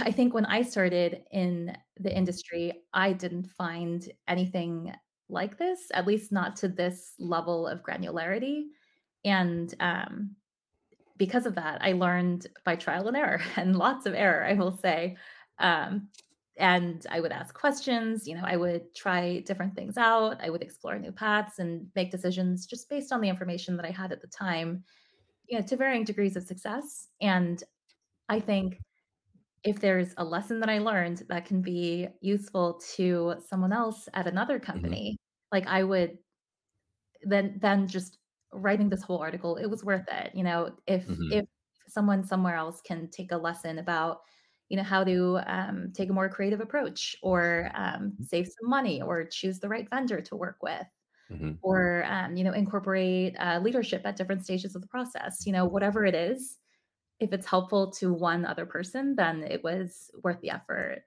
i 0.00 0.10
think 0.10 0.34
when 0.34 0.46
i 0.46 0.62
started 0.62 1.22
in 1.32 1.76
the 2.00 2.14
industry 2.14 2.72
i 2.92 3.12
didn't 3.12 3.50
find 3.50 4.10
anything 4.28 4.92
like 5.28 5.56
this 5.58 5.90
at 5.94 6.06
least 6.06 6.32
not 6.32 6.56
to 6.56 6.68
this 6.68 7.14
level 7.18 7.66
of 7.66 7.82
granularity 7.82 8.64
and 9.24 9.74
um, 9.80 10.36
because 11.16 11.46
of 11.46 11.54
that, 11.54 11.78
I 11.80 11.92
learned 11.92 12.46
by 12.64 12.76
trial 12.76 13.08
and 13.08 13.16
error 13.16 13.40
and 13.56 13.76
lots 13.76 14.06
of 14.06 14.14
error, 14.14 14.44
I 14.44 14.54
will 14.54 14.76
say. 14.76 15.16
Um, 15.58 16.08
and 16.56 17.04
I 17.10 17.20
would 17.20 17.32
ask 17.32 17.52
questions, 17.52 18.28
you 18.28 18.36
know, 18.36 18.44
I 18.44 18.56
would 18.56 18.94
try 18.94 19.40
different 19.40 19.74
things 19.74 19.96
out, 19.96 20.40
I 20.40 20.50
would 20.50 20.62
explore 20.62 20.98
new 20.98 21.10
paths 21.10 21.58
and 21.58 21.88
make 21.96 22.12
decisions 22.12 22.64
just 22.66 22.88
based 22.88 23.12
on 23.12 23.20
the 23.20 23.28
information 23.28 23.76
that 23.76 23.84
I 23.84 23.90
had 23.90 24.12
at 24.12 24.20
the 24.20 24.28
time, 24.28 24.84
you 25.48 25.58
know, 25.58 25.66
to 25.66 25.76
varying 25.76 26.04
degrees 26.04 26.36
of 26.36 26.44
success. 26.44 27.08
And 27.20 27.62
I 28.28 28.38
think 28.38 28.78
if 29.64 29.80
there's 29.80 30.14
a 30.18 30.24
lesson 30.24 30.60
that 30.60 30.70
I 30.70 30.78
learned 30.78 31.24
that 31.28 31.46
can 31.46 31.62
be 31.62 32.08
useful 32.20 32.80
to 32.96 33.36
someone 33.46 33.72
else 33.72 34.08
at 34.14 34.26
another 34.26 34.60
hmm 34.74 34.94
company, 34.98 35.16
like 35.52 35.66
I 35.66 35.84
would 35.84 36.18
then 37.22 37.58
then 37.60 37.86
just 37.88 38.18
writing 38.52 38.88
this 38.88 39.02
whole 39.02 39.18
article, 39.18 39.56
it 39.56 39.66
was 39.66 39.84
worth 39.84 40.06
it. 40.10 40.34
You 40.34 40.44
know, 40.44 40.76
if 40.86 41.06
hmm 41.06 41.30
if 41.30 41.44
someone 41.88 42.24
somewhere 42.24 42.56
else 42.56 42.80
can 42.80 43.08
take 43.10 43.32
a 43.32 43.36
lesson 43.36 43.78
about, 43.78 44.20
you 44.68 44.76
know, 44.76 44.82
how 44.82 45.04
to 45.04 45.40
um, 45.46 45.92
take 45.92 46.08
a 46.10 46.12
more 46.12 46.28
creative 46.28 46.60
approach 46.60 47.16
or 47.22 47.70
um, 47.74 48.16
save 48.22 48.46
some 48.46 48.70
money 48.70 49.02
or 49.02 49.24
choose 49.24 49.60
the 49.60 49.68
right 49.68 49.88
vendor 49.90 50.20
to 50.22 50.36
work 50.36 50.58
with 50.62 50.86
hmm 51.28 51.54
or 51.62 52.04
um, 52.06 52.36
you 52.36 52.44
know 52.44 52.52
incorporate 52.52 53.36
uh, 53.40 53.60
leadership 53.62 54.02
at 54.06 54.16
different 54.16 54.44
stages 54.44 54.74
of 54.76 54.82
the 54.82 54.88
process 54.88 55.46
you 55.46 55.52
know 55.52 55.64
whatever 55.66 56.04
it 56.06 56.14
is 56.14 56.58
if 57.24 57.32
it's 57.32 57.46
helpful 57.46 57.90
to 57.90 58.12
one 58.12 58.44
other 58.44 58.66
person 58.66 59.16
then 59.16 59.42
it 59.44 59.64
was 59.64 60.10
worth 60.22 60.40
the 60.40 60.50
effort 60.50 61.04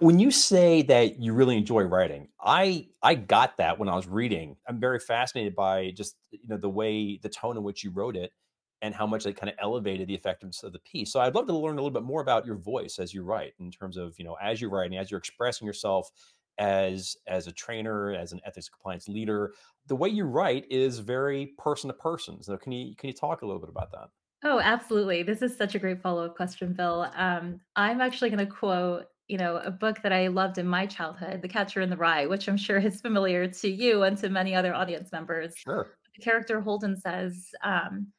When 0.00 0.20
you 0.20 0.30
say 0.30 0.82
that 0.82 1.18
you 1.18 1.32
really 1.32 1.56
enjoy 1.56 1.82
writing, 1.82 2.28
I 2.40 2.88
I 3.02 3.14
got 3.16 3.56
that 3.56 3.78
when 3.80 3.88
I 3.88 3.96
was 3.96 4.06
reading. 4.06 4.56
I'm 4.66 4.78
very 4.78 5.00
fascinated 5.00 5.56
by 5.56 5.90
just, 5.90 6.16
you 6.30 6.38
know, 6.46 6.56
the 6.56 6.70
way 6.70 7.18
the 7.18 7.28
tone 7.28 7.56
in 7.56 7.64
which 7.64 7.82
you 7.82 7.90
wrote 7.90 8.16
it 8.16 8.32
and 8.80 8.94
how 8.94 9.08
much 9.08 9.26
it 9.26 9.36
kind 9.36 9.50
of 9.50 9.56
elevated 9.58 10.06
the 10.08 10.14
effectiveness 10.14 10.62
of 10.62 10.72
the 10.72 10.78
piece. 10.78 11.12
So 11.12 11.18
I'd 11.20 11.34
love 11.34 11.48
to 11.48 11.56
learn 11.56 11.72
a 11.78 11.82
little 11.82 11.90
bit 11.90 12.04
more 12.04 12.20
about 12.22 12.46
your 12.46 12.54
voice 12.56 13.00
as 13.00 13.12
you 13.12 13.24
write 13.24 13.54
in 13.58 13.72
terms 13.72 13.96
of, 13.96 14.16
you 14.20 14.24
know, 14.24 14.34
as 14.34 14.60
you're 14.60 14.70
writing, 14.70 14.96
as 14.98 15.10
you're 15.10 15.18
expressing 15.18 15.66
yourself 15.66 16.10
as 16.58 17.16
as 17.26 17.46
a 17.48 17.52
trainer, 17.52 18.12
as 18.14 18.32
an 18.32 18.40
ethics 18.44 18.68
compliance 18.68 19.08
leader. 19.08 19.54
The 19.86 19.96
way 19.96 20.08
you 20.10 20.24
write 20.26 20.70
is 20.70 21.00
very 21.00 21.46
person 21.58 21.88
to 21.88 21.94
person. 21.94 22.40
So 22.42 22.56
can 22.56 22.70
you 22.72 22.94
can 22.94 23.08
you 23.08 23.14
talk 23.14 23.42
a 23.42 23.46
little 23.46 23.60
bit 23.60 23.70
about 23.70 23.90
that? 23.92 24.10
Oh, 24.44 24.60
absolutely. 24.60 25.22
This 25.24 25.42
is 25.42 25.56
such 25.56 25.74
a 25.74 25.78
great 25.80 26.00
follow-up 26.00 26.36
question, 26.36 26.72
Bill. 26.72 27.10
Um, 27.16 27.60
I'm 27.74 28.00
actually 28.00 28.30
going 28.30 28.46
to 28.46 28.52
quote, 28.52 29.06
you 29.26 29.36
know, 29.36 29.56
a 29.56 29.70
book 29.70 30.00
that 30.02 30.12
I 30.12 30.28
loved 30.28 30.58
in 30.58 30.66
my 30.66 30.86
childhood, 30.86 31.42
The 31.42 31.48
Catcher 31.48 31.80
in 31.80 31.90
the 31.90 31.96
Rye, 31.96 32.26
which 32.26 32.48
I'm 32.48 32.56
sure 32.56 32.78
is 32.78 33.00
familiar 33.00 33.48
to 33.48 33.68
you 33.68 34.04
and 34.04 34.16
to 34.18 34.28
many 34.28 34.54
other 34.54 34.72
audience 34.74 35.10
members. 35.10 35.54
Sure. 35.56 35.98
The 36.16 36.22
character 36.22 36.60
Holden 36.60 36.96
says, 36.96 37.48
um, 37.62 38.12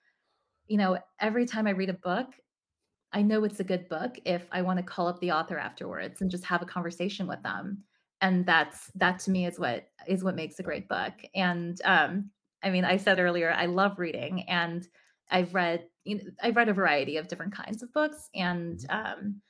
you 0.67 0.77
know, 0.77 0.99
every 1.19 1.45
time 1.45 1.67
I 1.67 1.71
read 1.71 1.89
a 1.89 1.93
book, 1.93 2.27
I 3.13 3.23
know 3.23 3.43
it's 3.43 3.59
a 3.59 3.65
good 3.65 3.89
book 3.89 4.19
if 4.25 4.47
I 4.51 4.61
wanna 4.61 4.83
call 4.83 5.07
up 5.07 5.19
the 5.19 5.31
author 5.31 5.57
afterwards 5.57 6.21
and 6.21 6.31
just 6.31 6.45
have 6.45 6.61
a 6.61 6.65
conversation 6.65 7.27
with 7.27 7.43
them, 7.43 7.83
and 8.21 8.45
that's 8.45 8.91
that 8.95 9.19
to 9.21 9.31
me 9.31 9.47
is 9.47 9.59
what 9.59 9.89
is 10.07 10.23
what 10.23 10.35
makes 10.35 10.59
a 10.59 10.63
great 10.63 10.87
book, 10.89 11.13
and, 11.35 11.81
um, 11.85 12.31
I 12.63 12.69
mean, 12.71 12.85
I 12.85 12.97
said 12.97 13.19
earlier, 13.19 13.51
I 13.51 13.67
love 13.67 13.99
reading, 13.99 14.43
and 14.49 14.87
I've 15.31 15.55
read 15.55 15.88
you 16.05 16.17
know, 16.17 16.23
I've 16.41 16.55
read 16.55 16.69
a 16.69 16.73
variety 16.73 17.17
of 17.17 17.27
different 17.27 17.53
kinds 17.53 17.83
of 17.83 17.91
books, 17.93 18.29
and, 18.35 18.79
Mhm. 18.79 18.89
um, 18.89 19.41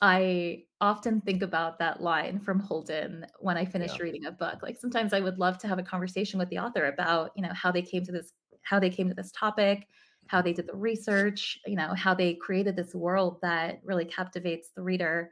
I 0.00 0.66
often 0.80 1.20
think 1.22 1.42
about 1.42 1.78
that 1.80 2.02
line 2.02 2.40
from 2.40 2.60
Holden 2.60 3.26
when 3.40 3.56
I 3.58 3.64
Yeah. 3.76 3.96
finish 3.96 4.00
reading 4.00 4.26
a 4.26 4.32
book. 4.32 4.62
Like, 4.62 4.78
sometimes 4.78 5.12
I 5.12 5.20
would 5.20 5.38
love 5.38 5.58
to 5.58 5.68
have 5.68 5.78
a 5.78 5.82
conversation 5.82 6.38
with 6.38 6.50
the 6.50 6.58
author 6.58 6.86
about, 6.86 7.32
you 7.36 7.42
know, 7.42 7.52
how 7.54 7.72
they 7.72 7.82
came 7.82 8.04
to 8.04 8.12
this 8.12 8.32
how 8.62 8.78
they 8.80 8.90
came 8.90 9.08
to 9.08 9.14
this 9.14 9.32
topic, 9.32 9.88
how 10.28 10.42
they 10.42 10.52
did 10.52 10.66
the 10.68 10.76
research, 10.76 11.58
you 11.66 11.76
know, 11.76 11.94
how 11.94 12.14
they 12.14 12.34
created 12.36 12.76
this 12.76 12.94
world 12.94 13.40
that 13.42 13.80
really 13.84 14.04
captivates 14.04 14.70
the 14.76 14.82
reader 14.82 15.30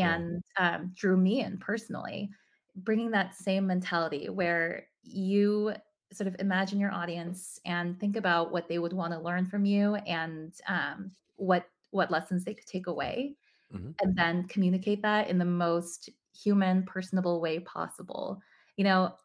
Yeah. 0.00 0.20
and, 0.20 0.42
um, 0.58 0.92
drew 0.94 1.16
me 1.16 1.40
in 1.40 1.58
personally. 1.58 2.30
Bringing 2.76 3.12
that 3.12 3.34
same 3.34 3.66
mentality 3.66 4.28
where 4.28 4.88
you 5.02 5.74
sort 6.14 6.28
of 6.28 6.36
imagine 6.40 6.80
your 6.80 6.92
audience 6.92 7.58
and 7.64 7.98
think 8.00 8.16
about 8.16 8.52
what 8.52 8.68
they 8.68 8.78
would 8.78 8.92
wanna 8.92 9.20
learn 9.22 9.46
from 9.46 9.64
you 9.64 9.94
and, 9.96 10.54
um, 10.68 11.12
what 11.36 11.68
what 11.90 12.10
lessons 12.10 12.44
they 12.44 12.54
could 12.54 12.66
take 12.66 12.86
away 12.88 13.36
Mhm. 13.70 13.94
and 14.02 14.16
then 14.16 14.46
communicate 14.48 15.02
that 15.02 15.28
in 15.28 15.38
the 15.38 15.44
most 15.44 16.10
human, 16.34 16.84
personable 16.84 17.40
way 17.40 17.60
possible. 17.60 18.40
You 18.76 18.84
know, 18.84 19.16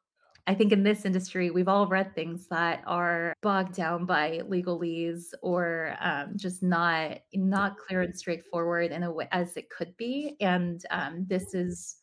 I 0.47 0.55
think 0.55 0.71
in 0.73 0.83
this 0.83 1.05
industry, 1.05 1.51
we've 1.51 1.67
all 1.67 1.87
read 1.87 2.15
things 2.15 2.47
that 2.49 2.83
are 2.87 3.33
bogged 3.41 3.73
down 3.75 4.05
by 4.05 4.39
legalese 4.39 5.33
or 5.43 5.95
um, 5.99 6.37
just 6.37 6.63
not 6.63 7.19
not 7.33 7.77
clear 7.77 8.01
and 8.01 8.17
straightforward 8.17 8.91
in 8.91 9.03
a 9.03 9.11
way 9.11 9.27
as 9.31 9.57
it 9.57 9.69
could 9.69 9.95
be. 9.97 10.37
And 10.41 10.83
um, 10.91 11.25
this 11.27 11.53
is, 11.53 11.98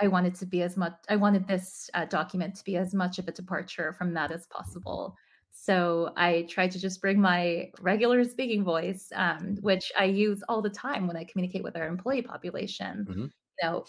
I 0.00 0.08
wanted 0.08 0.34
to 0.36 0.46
be 0.46 0.62
as 0.62 0.76
much. 0.76 0.94
I 1.08 1.16
wanted 1.16 1.46
this 1.46 1.88
uh, 1.94 2.04
document 2.06 2.56
to 2.56 2.64
be 2.64 2.76
as 2.76 2.94
much 2.94 3.18
of 3.18 3.28
a 3.28 3.32
departure 3.32 3.92
from 3.92 4.14
that 4.14 4.32
as 4.32 4.46
possible. 4.46 5.16
So 5.50 6.12
I 6.16 6.42
tried 6.50 6.72
to 6.72 6.80
just 6.80 7.00
bring 7.00 7.20
my 7.20 7.70
regular 7.80 8.24
speaking 8.24 8.64
voice, 8.64 9.10
um, 9.14 9.56
which 9.60 9.92
I 9.98 10.04
use 10.06 10.42
all 10.48 10.62
the 10.62 10.70
time 10.70 11.06
when 11.06 11.16
I 11.16 11.24
communicate 11.24 11.62
with 11.62 11.76
our 11.76 11.86
employee 11.86 12.22
population. 12.22 13.06
Mhm. 13.08 13.30
You 13.62 13.68
know, 13.68 13.84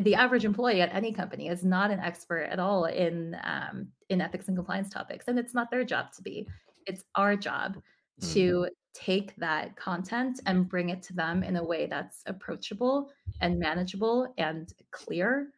the 0.00 0.14
average 0.14 0.44
employee 0.44 0.80
at 0.80 0.94
any 0.94 1.12
company 1.12 1.48
is 1.48 1.64
not 1.64 1.90
an 1.90 2.00
expert 2.00 2.42
at 2.42 2.58
all 2.58 2.84
in 2.84 3.36
um, 3.42 3.92
in 4.08 4.20
ethics 4.20 4.48
and 4.48 4.56
compliance 4.56 4.90
topics, 4.90 5.28
and 5.28 5.38
it's 5.38 5.54
not 5.54 5.70
their 5.70 5.84
job 5.84 6.12
to 6.12 6.22
be. 6.22 6.48
It's 6.86 7.04
our 7.14 7.36
job 7.36 7.76
Mm. 8.20 8.32
to 8.32 8.68
take 8.98 9.36
that 9.36 9.76
content 9.76 10.40
and 10.46 10.68
bring 10.68 10.88
it 10.88 11.02
to 11.02 11.12
them 11.12 11.42
in 11.44 11.56
a 11.56 11.64
way 11.64 11.86
that's 11.86 12.22
approachable 12.26 13.10
and 13.40 13.58
manageable 13.58 14.32
and 14.38 14.72
clear. 14.90 15.52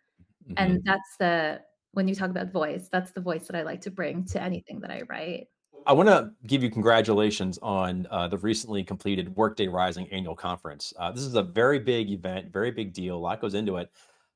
Mhm. 0.49 0.55
And 0.57 0.85
that's 0.85 1.17
the 1.19 1.63
when 1.93 2.07
you 2.07 2.15
talk 2.15 2.31
about 2.31 2.53
voice, 2.53 2.89
that's 2.93 3.13
the 3.13 3.21
voice 3.21 3.47
that 3.49 3.57
I 3.57 3.63
like 3.63 3.81
to 3.81 3.91
bring 3.91 4.25
to 4.27 4.43
anything 4.43 4.79
that 4.81 4.91
I 4.91 5.03
write. 5.09 5.49
I 5.87 5.93
want 5.93 6.09
to 6.09 6.33
give 6.47 6.63
you 6.63 6.71
congratulations 6.71 7.59
on 7.63 8.07
uh, 8.11 8.29
the 8.29 8.39
recently 8.39 8.85
completed 8.85 9.35
Workday 9.35 9.67
Rising 9.67 10.07
annual 10.13 10.37
conference. 10.37 10.93
Uh, 10.99 11.11
this 11.11 11.25
is 11.25 11.35
a 11.35 11.43
very 11.43 11.79
big 11.79 12.11
event, 12.11 12.53
very 12.53 12.71
big 12.71 12.93
deal. 12.93 13.17
A 13.17 13.19
lot 13.19 13.41
goes 13.41 13.55
into 13.55 13.79
it. 13.79 13.91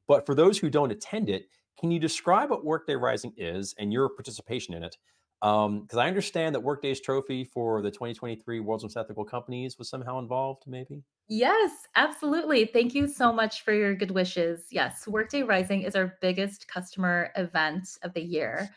But 0.08 0.26
for 0.26 0.34
those 0.34 0.58
who 0.58 0.70
don't 0.70 0.90
attend 0.90 1.28
it, 1.28 1.48
can 1.78 1.90
you 1.90 2.00
describe 2.00 2.50
what 2.50 2.64
Workday 2.64 2.96
Rising 2.96 3.34
is 3.36 3.74
and 3.78 3.92
your 3.92 4.08
participation 4.08 4.74
in 4.74 4.82
it? 4.82 4.96
Because 5.44 5.98
I 5.98 6.08
understand 6.08 6.54
that 6.54 6.60
Workday's 6.60 7.02
trophy 7.02 7.44
for 7.44 7.82
the 7.82 7.90
2023 7.90 8.60
World's 8.60 8.82
Most 8.82 8.96
Ethical 8.96 9.26
Companies 9.26 9.78
was 9.78 9.90
somehow 9.90 10.18
involved, 10.18 10.62
maybe? 10.66 11.02
Yes, 11.28 11.70
absolutely. 11.96 12.64
Thank 12.64 12.94
you 12.94 13.06
so 13.06 13.30
much 13.30 13.62
for 13.62 13.74
your 13.74 13.94
good 13.94 14.10
wishes. 14.10 14.64
Yes, 14.70 15.06
Workday 15.06 15.42
Rising 15.42 15.82
is 15.82 15.94
our 15.94 16.16
biggest 16.22 16.66
customer 16.66 17.30
event 17.36 17.86
of 18.02 18.14
the 18.14 18.22
year. 18.22 18.70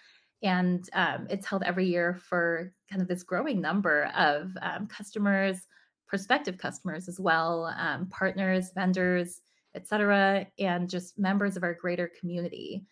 And 0.43 0.89
um, 0.91 1.27
it's 1.29 1.47
held 1.47 1.63
every 1.63 1.86
year 1.88 2.15
for 2.15 2.74
kind 2.89 3.01
of 3.01 3.07
this 3.07 3.24
growing 3.24 3.62
number 3.62 4.12
of 4.13 4.51
um, 4.62 4.88
customers, 4.88 5.59
prospective 6.05 6.57
customers 6.57 7.07
as 7.07 7.17
well, 7.17 7.74
um, 7.77 8.07
partners, 8.07 8.71
vendors, 8.75 9.39
et 9.74 9.88
cetera, 9.88 10.45
and 10.59 10.89
just 10.89 11.17
members 11.17 11.55
of 11.55 11.63
our 11.63 11.74
greater 11.74 12.12
community. 12.19 12.83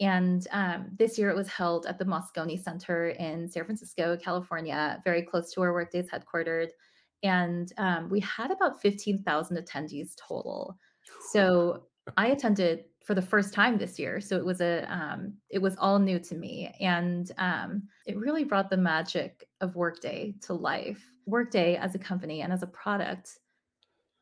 And 0.00 0.46
um, 0.52 0.90
this 0.96 1.18
year 1.18 1.30
it 1.30 1.36
was 1.36 1.48
held 1.48 1.86
at 1.86 1.98
the 1.98 2.04
Moscone 2.04 2.62
Center 2.62 3.10
in 3.10 3.48
San 3.48 3.64
Francisco, 3.64 4.16
California, 4.16 5.00
very 5.04 5.22
close 5.22 5.52
to 5.52 5.60
where 5.60 5.72
Workday 5.72 6.00
is 6.00 6.10
headquartered. 6.10 6.68
And 7.22 7.72
um, 7.78 8.08
we 8.08 8.20
had 8.20 8.50
about 8.50 8.80
15,000 8.80 9.56
attendees 9.56 10.14
total. 10.16 10.78
So 11.30 11.84
I 12.16 12.28
attended 12.28 12.84
for 13.04 13.14
the 13.14 13.22
first 13.22 13.54
time 13.54 13.78
this 13.78 13.98
year. 13.98 14.20
So 14.20 14.36
it 14.36 14.44
was 14.44 14.60
a 14.60 14.84
um, 14.92 15.32
it 15.48 15.60
was 15.60 15.76
all 15.78 15.98
new 15.98 16.18
to 16.18 16.34
me, 16.34 16.74
and 16.78 17.32
um, 17.38 17.82
it 18.06 18.18
really 18.18 18.44
brought 18.44 18.68
the 18.68 18.76
magic 18.76 19.48
of 19.62 19.76
Workday 19.76 20.34
to 20.42 20.52
life. 20.52 21.02
Workday 21.24 21.76
as 21.76 21.94
a 21.94 21.98
company 21.98 22.42
and 22.42 22.52
as 22.52 22.62
a 22.62 22.66
product 22.66 23.38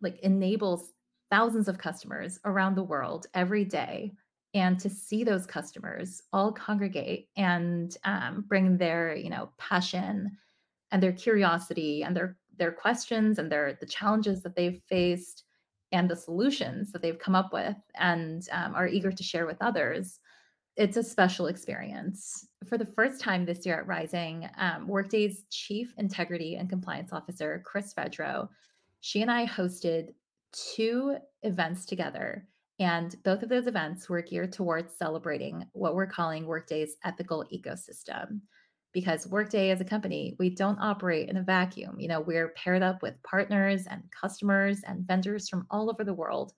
like 0.01 0.21
enables 0.21 0.93
thousands 1.31 1.67
of 1.67 1.79
customers 1.79 2.39
around 2.45 2.77
the 2.77 2.83
world 2.83 3.27
every 3.35 3.65
day 3.65 4.13
and 4.57 4.81
to 4.81 4.91
see 4.91 5.23
those 5.23 5.47
customers 5.47 6.23
all 6.33 6.51
congregate 6.51 7.29
and 7.37 7.97
um, 8.05 8.45
bring 8.49 8.77
their 8.77 9.15
you 9.15 9.31
know 9.31 9.51
passion 9.59 10.37
and 10.91 11.03
their 11.03 11.13
curiosity 11.13 12.03
and 12.03 12.17
their 12.17 12.37
their 12.59 12.73
questions 12.73 13.39
and 13.39 13.53
their 13.53 13.77
the 13.81 13.87
challenges 13.87 14.43
that 14.43 14.57
they've 14.57 14.83
faced 14.89 15.45
and 15.93 16.11
the 16.11 16.17
solutions 16.17 16.91
that 16.91 17.01
they've 17.01 17.19
come 17.19 17.37
up 17.37 17.53
with 17.53 17.77
and 17.95 18.49
um, 18.51 18.75
are 18.75 18.89
eager 18.89 19.13
to 19.13 19.23
share 19.23 19.47
with 19.47 19.59
others 19.61 20.19
it's 20.79 20.99
a 20.99 21.03
special 21.03 21.47
experience. 21.47 22.49
For 22.67 22.77
the 22.77 22.85
first 22.85 23.19
time 23.19 23.47
this 23.47 23.65
year 23.65 23.79
at 23.79 23.87
Rising, 23.87 24.47
um, 24.59 24.87
Workday's 24.87 25.45
Chief 25.51 25.95
Integrity 25.97 26.57
and 26.57 26.69
Compliance 26.69 27.15
Officer, 27.15 27.63
Chris 27.65 27.95
fedro 27.95 28.51
she 29.07 29.23
and 29.23 29.31
I 29.31 29.47
hosted 29.47 30.15
two 30.53 31.17
events 31.43 31.87
together. 31.87 32.45
And 32.79 33.21
both 33.23 33.43
of 33.43 33.49
those 33.49 33.67
events 33.67 34.09
were 34.09 34.21
geared 34.23 34.53
towards 34.53 34.95
celebrating 34.95 35.69
what 35.73 35.95
we're 35.95 36.07
calling 36.07 36.47
Workday's 36.47 36.97
ethical 37.05 37.45
ecosystem. 37.53 38.43
Because 38.93 39.27
Workday 39.27 39.71
as 39.71 39.81
a 39.81 39.85
company, 39.85 40.37
we 40.39 40.51
don't 40.51 40.79
operate 40.79 41.29
in 41.29 41.37
a 41.37 41.43
vacuum. 41.43 42.01
You 42.01 42.09
know, 42.09 42.21
we're 42.21 42.51
paired 42.51 42.83
up 42.83 43.03
with 43.03 43.23
partners 43.23 43.87
and 43.87 44.11
customers 44.11 44.83
and 44.83 45.07
vendors 45.07 45.49
from 45.49 45.67
all 45.71 45.91
over 45.91 46.05
the 46.05 46.15
world, 46.15 46.53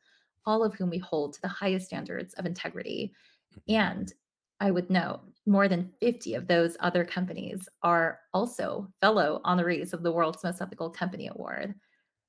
all 0.46 0.64
of 0.64 0.74
whom 0.74 0.90
we 0.90 0.98
hold 0.98 1.34
to 1.34 1.40
the 1.40 1.48
highest 1.48 1.86
standards 1.86 2.34
of 2.34 2.46
integrity 2.46 3.14
Mhm. 3.56 3.62
and 3.68 4.12
I 4.60 4.70
would 4.70 4.90
note 4.90 5.22
more 5.46 5.68
than 5.68 5.92
50 6.00 6.34
of 6.34 6.48
those 6.48 6.76
other 6.80 7.04
companies 7.04 7.68
are 7.82 8.20
also 8.34 8.92
fellow 9.00 9.40
honorees 9.44 9.92
of 9.92 10.02
the 10.02 10.12
World's 10.12 10.42
Most 10.44 10.60
Ethical 10.60 10.90
Company 10.90 11.28
Award. 11.28 11.74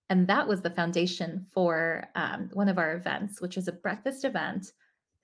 And 0.10 0.28
that 0.28 0.48
was 0.48 0.62
the 0.62 0.72
foundation 0.72 1.46
for 1.54 2.08
um, 2.16 2.50
one 2.54 2.68
of 2.68 2.78
our 2.78 2.96
events, 2.96 3.42
which 3.42 3.56
was 3.56 3.68
a 3.68 3.74
breakfast 3.74 4.26
event 4.26 4.72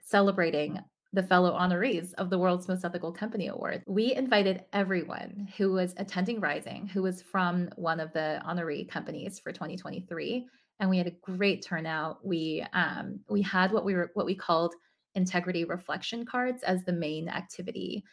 celebrating 0.04 0.80
the 1.16 1.24
fellow 1.24 1.58
honorees 1.58 2.14
of 2.16 2.30
the 2.30 2.38
World's 2.38 2.68
Most 2.68 2.86
Ethical 2.86 3.12
Company 3.12 3.48
Award. 3.48 3.84
We 3.88 4.14
invited 4.14 4.66
everyone 4.74 5.48
who 5.58 5.72
was 5.72 5.94
attending 5.98 6.40
Rising, 6.40 6.88
who 6.88 7.02
was 7.02 7.22
from 7.22 7.70
one 7.78 8.00
of 8.00 8.12
the 8.14 8.42
honoree 8.46 8.88
companies 8.88 9.40
for 9.40 9.52
2023, 9.52 10.46
and 10.80 10.90
we 10.90 10.98
had 10.98 11.08
a 11.08 11.12
great 11.12 11.64
turnout. 11.64 12.26
We 12.26 12.66
um, 12.74 13.22
we 13.30 13.42
had 13.42 13.72
what 13.72 13.86
we 13.86 13.96
were 13.96 14.12
what 14.14 14.26
we 14.26 14.36
called 14.36 14.76
integrity 15.16 15.64
reflection 15.64 16.26
cards 16.26 16.64
as 16.64 16.84
the 16.84 16.92
main 16.92 17.30
activity. 17.30 18.04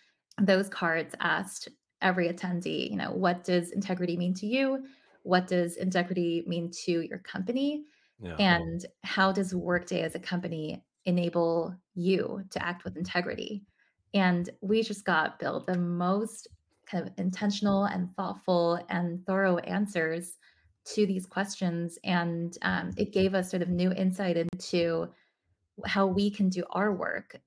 Those 0.40 0.68
cards 0.68 1.14
asked 1.20 1.68
every 2.00 2.28
attendee, 2.28 2.88
you 2.88 2.96
know, 2.96 3.10
what 3.10 3.42
does 3.44 3.72
integrity 3.72 4.16
mean 4.16 4.34
to 4.34 4.46
you? 4.46 4.84
What 5.22 5.46
does 5.46 5.76
integrity 5.76 6.44
mean 6.46 6.70
to 6.84 7.00
your 7.00 7.18
company? 7.18 7.84
Yeah. 8.20 8.36
And 8.38 8.84
how 9.02 9.32
does 9.32 9.54
Workday 9.54 10.02
as 10.02 10.14
a 10.14 10.20
company 10.20 10.84
enable 11.04 11.74
you 11.94 12.44
to 12.50 12.64
act 12.64 12.84
with 12.84 12.96
integrity? 12.96 13.64
And 14.14 14.48
we 14.60 14.82
just 14.82 15.04
got 15.04 15.38
Bill 15.38 15.64
the 15.66 15.78
most 15.78 16.48
kind 16.86 17.06
of 17.06 17.12
intentional 17.16 17.84
and 17.84 18.14
thoughtful 18.16 18.78
and 18.88 19.24
thorough 19.26 19.58
answers 19.58 20.38
to 20.84 21.06
these 21.06 21.26
questions. 21.26 21.98
And 22.04 22.56
um, 22.62 22.90
it 22.96 23.12
gave 23.12 23.34
us 23.34 23.50
sort 23.50 23.62
of 23.62 23.68
new 23.68 23.92
insight 23.92 24.36
into 24.36 25.08
how 25.86 26.06
we 26.06 26.30
can 26.30 26.48
do 26.48 26.64
our 26.70 26.92
work 26.92 27.40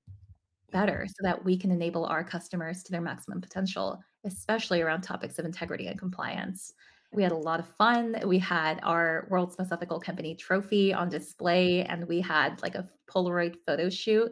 better 0.72 1.06
so 1.06 1.14
that 1.22 1.44
we 1.44 1.56
can 1.56 1.70
enable 1.70 2.04
our 2.06 2.24
customers 2.24 2.82
to 2.82 2.92
their 2.92 3.00
maximum 3.00 3.40
potential, 3.40 4.02
especially 4.24 4.82
around 4.82 5.02
topics 5.02 5.38
of 5.38 5.44
integrity 5.44 5.86
and 5.86 5.98
compliance. 5.98 6.74
We 7.16 7.22
had 7.22 7.32
a 7.32 7.36
lot 7.36 7.60
of 7.60 7.66
fun. 7.66 8.14
We 8.26 8.38
had 8.38 8.78
our 8.82 9.26
World's 9.30 9.58
Most 9.58 9.72
Ethical 9.72 9.98
Company 9.98 10.34
trophy 10.34 10.92
on 10.92 11.08
display, 11.08 11.82
and 11.82 12.06
we 12.06 12.20
had 12.20 12.62
like 12.62 12.74
a 12.74 12.86
Polaroid 13.10 13.56
photo 13.66 13.88
shoot 13.88 14.30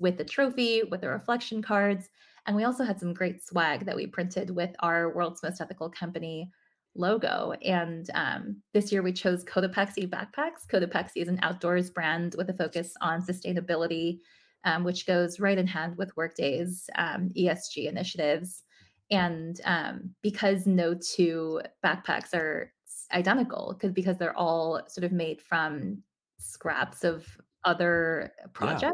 with 0.00 0.18
the 0.18 0.24
trophy, 0.24 0.82
with 0.82 1.00
the 1.00 1.08
reflection 1.08 1.62
cards. 1.62 2.10
And 2.46 2.54
we 2.54 2.64
also 2.64 2.84
had 2.84 3.00
some 3.00 3.14
great 3.14 3.42
swag 3.42 3.86
that 3.86 3.96
we 3.96 4.06
printed 4.06 4.50
with 4.50 4.76
our 4.80 5.14
World's 5.14 5.42
Most 5.42 5.62
Ethical 5.62 5.88
Company 5.88 6.50
logo. 6.94 7.54
And 7.64 8.08
um, 8.12 8.62
this 8.74 8.92
year 8.92 9.02
we 9.02 9.14
chose 9.14 9.42
Cotopaxi 9.42 10.06
backpacks. 10.06 10.66
Cotopaxi 10.70 11.22
is 11.22 11.28
an 11.28 11.40
outdoors 11.42 11.88
brand 11.88 12.34
with 12.36 12.50
a 12.50 12.54
focus 12.54 12.92
on 13.00 13.22
sustainability, 13.22 14.18
um, 14.64 14.84
which 14.84 15.06
goes 15.06 15.40
right 15.40 15.56
in 15.56 15.66
hand 15.66 15.96
with 15.96 16.14
Workday's 16.18 16.90
um, 16.96 17.30
ESG 17.34 17.88
initiatives. 17.88 18.62
And 19.10 19.60
um, 19.64 20.14
because 20.22 20.66
no 20.66 20.94
two 20.94 21.60
backpacks 21.84 22.34
are 22.34 22.72
identical, 23.12 23.74
because 23.74 23.92
because 23.92 24.18
they're 24.18 24.36
all 24.36 24.82
sort 24.88 25.04
of 25.04 25.12
made 25.12 25.40
from 25.40 26.02
scraps 26.38 27.04
of 27.04 27.26
other 27.64 28.32
projects. 28.52 28.82
Yeah. 28.82 28.90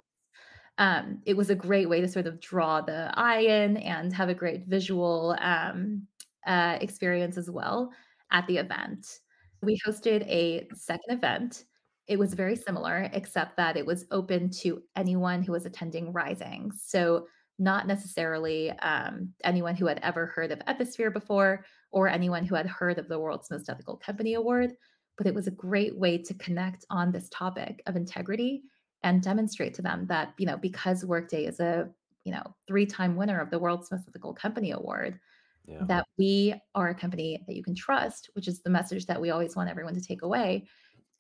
Um, 0.79 1.23
it 1.27 1.37
was 1.37 1.51
a 1.51 1.55
great 1.55 1.89
way 1.89 2.01
to 2.01 2.09
sort 2.09 2.27
of 2.27 2.41
draw 2.41 2.81
the 2.81 3.13
eye 3.15 3.41
in 3.41 3.77
and 3.77 4.13
have 4.13 4.29
a 4.29 4.35
great 4.35 4.67
visual 4.67 5.37
um, 5.41 6.07
uh, 6.47 6.79
experience 6.81 7.37
as 7.37 7.51
well 7.51 7.93
at 8.31 8.47
the 8.47 8.57
event. 8.57 9.21
We 9.63 9.79
hosted 9.87 10.27
a 10.27 10.67
second 10.75 11.17
event. 11.17 11.65
It 12.09 12.19
was 12.19 12.35
very 12.35 12.57
similar, 12.57 13.09
except 13.13 13.57
that 13.59 13.77
it 13.77 13.87
was 13.87 14.07
open 14.11 14.51
to 14.63 14.83
anyone 14.97 15.43
who 15.43 15.53
was 15.53 15.67
attending 15.67 16.13
Rising. 16.13 16.73
So, 16.77 17.27
not 17.63 17.87
necessarily 17.87 18.71
um, 18.81 19.29
anyone 19.45 19.77
who 19.77 19.87
had 19.87 20.01
ever 20.03 20.27
heard 20.27 20.51
of 20.51 20.59
Ethisphere 20.61 21.13
before 21.13 21.65
or 21.93 22.09
anyone 22.09 22.45
who 22.45 22.55
had 22.55 22.67
heard 22.67 22.99
of 22.99 23.09
the 23.09 23.19
World's 23.19 23.51
Most 23.51 23.71
Ethical 23.71 23.97
Company 23.97 24.35
Award, 24.35 24.73
but 25.17 25.27
it 25.27 25.35
was 25.35 25.47
a 25.47 25.53
great 25.53 25.97
way 25.97 26.19
to 26.19 26.35
connect 26.35 26.85
on 26.91 27.13
this 27.13 27.29
topic 27.29 27.83
of 27.87 27.95
integrity 27.95 28.63
and 29.05 29.23
demonstrate 29.23 29.75
to 29.75 29.83
them 29.83 30.07
that, 30.09 30.35
you 30.39 30.47
know, 30.47 30.57
because 30.57 31.05
Workday 31.05 31.45
is 31.47 31.61
a, 31.61 31.89
you 32.25 32.33
know, 32.33 32.43
three-time 32.67 33.15
winner 33.17 33.41
of 33.41 33.51
the 33.51 33.59
World's 33.59 33.91
Most 33.91 34.09
Ethical 34.09 34.35
Company 34.35 34.73
Award, 34.73 35.21
yeah. 35.67 35.85
that 35.87 36.07
we 36.19 36.55
are 36.75 36.89
a 36.89 36.95
company 36.95 37.43
that 37.47 37.55
you 37.55 37.63
can 37.63 37.75
trust, 37.75 38.31
which 38.35 38.49
is 38.49 38.63
the 38.63 38.71
message 38.71 39.07
that 39.07 39.21
we 39.21 39.31
always 39.31 39.55
want 39.55 39.71
everyone 39.71 39.95
to 39.95 40.01
take 40.01 40.23
away. 40.23 40.67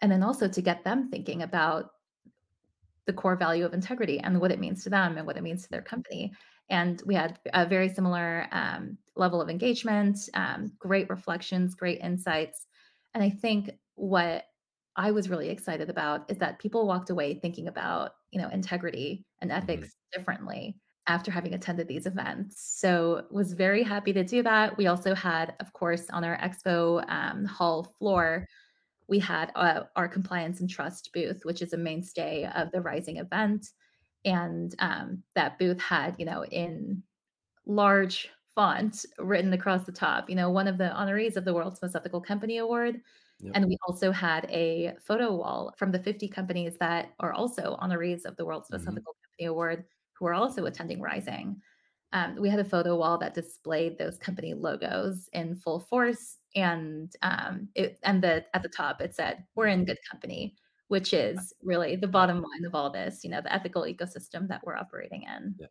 And 0.00 0.11
then 0.11 0.22
also 0.25 0.49
to 0.49 0.62
get 0.62 0.82
them 0.82 1.11
thinking 1.11 1.42
about 1.42 1.90
the 3.06 3.12
core 3.12 3.37
value 3.37 3.64
of 3.64 3.75
integrity 3.75 4.18
and 4.18 4.40
what 4.40 4.52
it 4.52 4.61
means 4.61 4.85
to 4.85 4.90
them 4.90 5.16
and 5.16 5.26
what 5.26 5.37
it 5.37 5.42
means 5.42 5.62
to 5.62 5.71
their 5.71 5.82
company. 5.82 6.32
And 6.71 7.02
we 7.04 7.14
had 7.14 7.38
a 7.52 7.66
very 7.66 7.88
similar 7.88 8.47
um, 8.52 8.97
level 9.16 9.42
of 9.42 9.49
engagement, 9.49 10.18
um, 10.35 10.73
great 10.78 11.11
reflections, 11.11 11.75
great 11.75 12.00
insights. 12.00 12.66
And 13.14 13.23
I 13.23 13.30
think 13.30 13.71
what 13.94 14.44
I 14.97 15.11
was 15.11 15.28
really 15.28 15.49
excited 15.49 15.90
about 15.90 16.30
is 16.30 16.38
that 16.38 16.59
people 16.59 16.87
walked 16.87 17.11
away 17.11 17.35
thinking 17.35 17.68
about, 17.68 18.12
you 18.30 18.40
know, 18.40 18.49
integrity 18.49 19.25
and 19.40 19.50
mm-hmm. 19.50 19.62
ethics 19.62 19.88
mm-hmm. 19.88 20.18
differently 20.21 20.76
after 21.09 21.30
having 21.30 21.54
attended 21.54 21.88
these 21.88 22.06
events. 22.06 22.78
So 22.78 23.25
was 23.30 23.54
very 23.54 23.82
happy 23.82 24.12
to 24.12 24.23
do 24.23 24.42
that. 24.44 24.76
We 24.76 24.87
also 24.87 25.14
had, 25.14 25.54
of 25.61 25.73
course, 25.73 26.09
on 26.11 26.25
our 26.25 26.38
expo 26.38 27.04
um, 27.11 27.44
hall 27.44 27.92
floor, 27.99 28.47
we 29.12 29.19
had 29.19 29.52
uh, 29.57 29.83
our 29.95 30.09
compliance 30.09 30.61
and 30.61 30.71
trust 30.71 31.11
booth, 31.12 31.45
which 31.45 31.61
is 31.61 31.75
a 31.75 31.76
mainstay 31.76 32.50
of 32.54 32.73
the 32.73 32.81
Rising 32.81 33.19
event. 33.19 33.66
And 34.25 34.75
um, 34.78 35.23
that 35.35 35.59
booth 35.59 35.79
had, 35.79 36.16
you 36.18 36.25
know, 36.25 36.46
in 36.46 37.03
large 37.66 38.31
font 38.55 39.05
written 39.18 39.53
across 39.53 39.85
the 39.85 39.92
top, 39.92 40.31
you 40.31 40.35
know, 40.35 40.48
one 40.48 40.66
of 40.66 40.79
the 40.79 40.90
honorees 40.96 41.37
of 41.37 41.44
the 41.44 41.53
World's 41.53 41.83
Most 41.83 41.94
Ethical 41.94 42.22
Company 42.22 42.57
Award. 42.57 43.03
Yep. 43.40 43.53
And 43.55 43.66
we 43.66 43.77
also 43.87 44.12
had 44.12 44.46
a 44.51 44.94
photo 44.98 45.37
wall 45.37 45.75
from 45.77 45.92
the 45.92 45.98
50 45.98 46.27
companies 46.29 46.79
that 46.81 47.12
are 47.20 47.35
also 47.35 47.77
honorees 47.83 48.25
of 48.25 48.35
the 48.38 48.46
World's 48.46 48.70
Most 48.70 48.87
mm-hmm. 48.87 48.92
Ethical 48.92 49.14
Company 49.27 49.46
Award 49.48 49.85
who 50.14 50.25
are 50.25 50.33
also 50.33 50.64
attending 50.64 51.03
Rising. 51.03 51.61
Um, 52.12 52.37
we 52.38 52.51
had 52.51 52.61
a 52.61 52.64
photo 52.64 52.96
wall 52.96 53.16
that 53.18 53.35
displayed 53.35 53.96
those 53.96 54.18
company 54.18 54.55
logos 54.55 55.29
in 55.33 55.57
full 55.57 55.81
force, 55.81 56.38
and 56.55 57.14
um, 57.22 57.68
it 57.75 57.98
and 58.03 58.22
the 58.22 58.44
at 58.55 58.62
the 58.62 58.68
top 58.68 59.01
it 59.01 59.14
said 59.14 59.44
"We're 59.55 59.68
in 59.68 59.85
good 59.85 59.98
company," 60.11 60.57
which 60.88 61.14
is 61.14 61.55
really 61.62 61.96
the 61.96 62.09
bottom 62.09 62.37
line 62.37 62.64
of 62.66 62.75
all 62.75 62.90
this. 62.90 63.25
You 63.25 63.31
know, 63.31 63.40
the 63.40 63.53
ethical 63.53 63.83
ecosystem 63.83 64.46
that 64.48 64.61
we're 64.64 64.77
operating 64.77 65.22
in. 65.22 65.55
Yeah. 65.59 65.66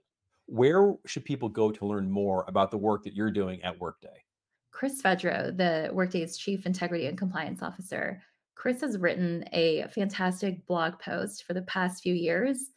Where 0.47 0.95
should 1.06 1.25
people 1.25 1.47
go 1.47 1.71
to 1.71 1.86
learn 1.86 2.10
more 2.10 2.43
about 2.47 2.71
the 2.71 2.77
work 2.77 3.04
that 3.04 3.13
you're 3.13 3.32
doing 3.32 3.62
at 3.63 3.80
Workday? 3.80 4.25
Chris 4.71 5.01
Fedro, 5.01 5.56
the 5.56 5.91
Workday's 5.93 6.38
Chief 6.38 6.65
Integrity 6.65 7.06
and 7.06 7.17
Compliance 7.17 7.62
Officer, 7.62 8.21
Chris 8.56 8.82
has 8.82 8.97
written 8.97 9.45
a 9.54 9.86
fantastic 9.89 10.65
blog 10.65 10.99
post 10.99 11.45
for 11.45 11.54
the 11.54 11.62
past 11.63 12.04
few 12.04 12.13
years 12.13 12.71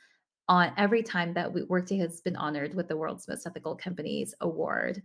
on 0.49 0.73
every 0.77 1.03
time 1.03 1.35
that 1.35 1.53
we, 1.53 1.63
Workday 1.63 1.99
has 1.99 2.21
been 2.21 2.37
honored 2.37 2.75
with 2.75 2.89
the 2.89 2.97
World's 2.97 3.29
Most 3.29 3.47
Ethical 3.47 3.77
Companies 3.77 4.35
Award. 4.41 5.03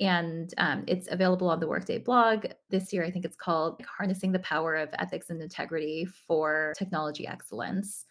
And 0.00 0.52
um, 0.56 0.84
it's 0.86 1.08
available 1.10 1.50
on 1.50 1.60
the 1.60 1.68
Workday 1.68 1.98
blog. 1.98 2.46
This 2.70 2.92
year, 2.92 3.04
I 3.04 3.10
think 3.10 3.24
it's 3.24 3.36
called 3.36 3.82
Harnessing 3.82 4.32
the 4.32 4.38
Power 4.38 4.76
of 4.76 4.88
Ethics 4.94 5.30
and 5.30 5.42
Integrity 5.42 6.06
for 6.06 6.72
Technology 6.76 7.26
Excellence. 7.26 8.06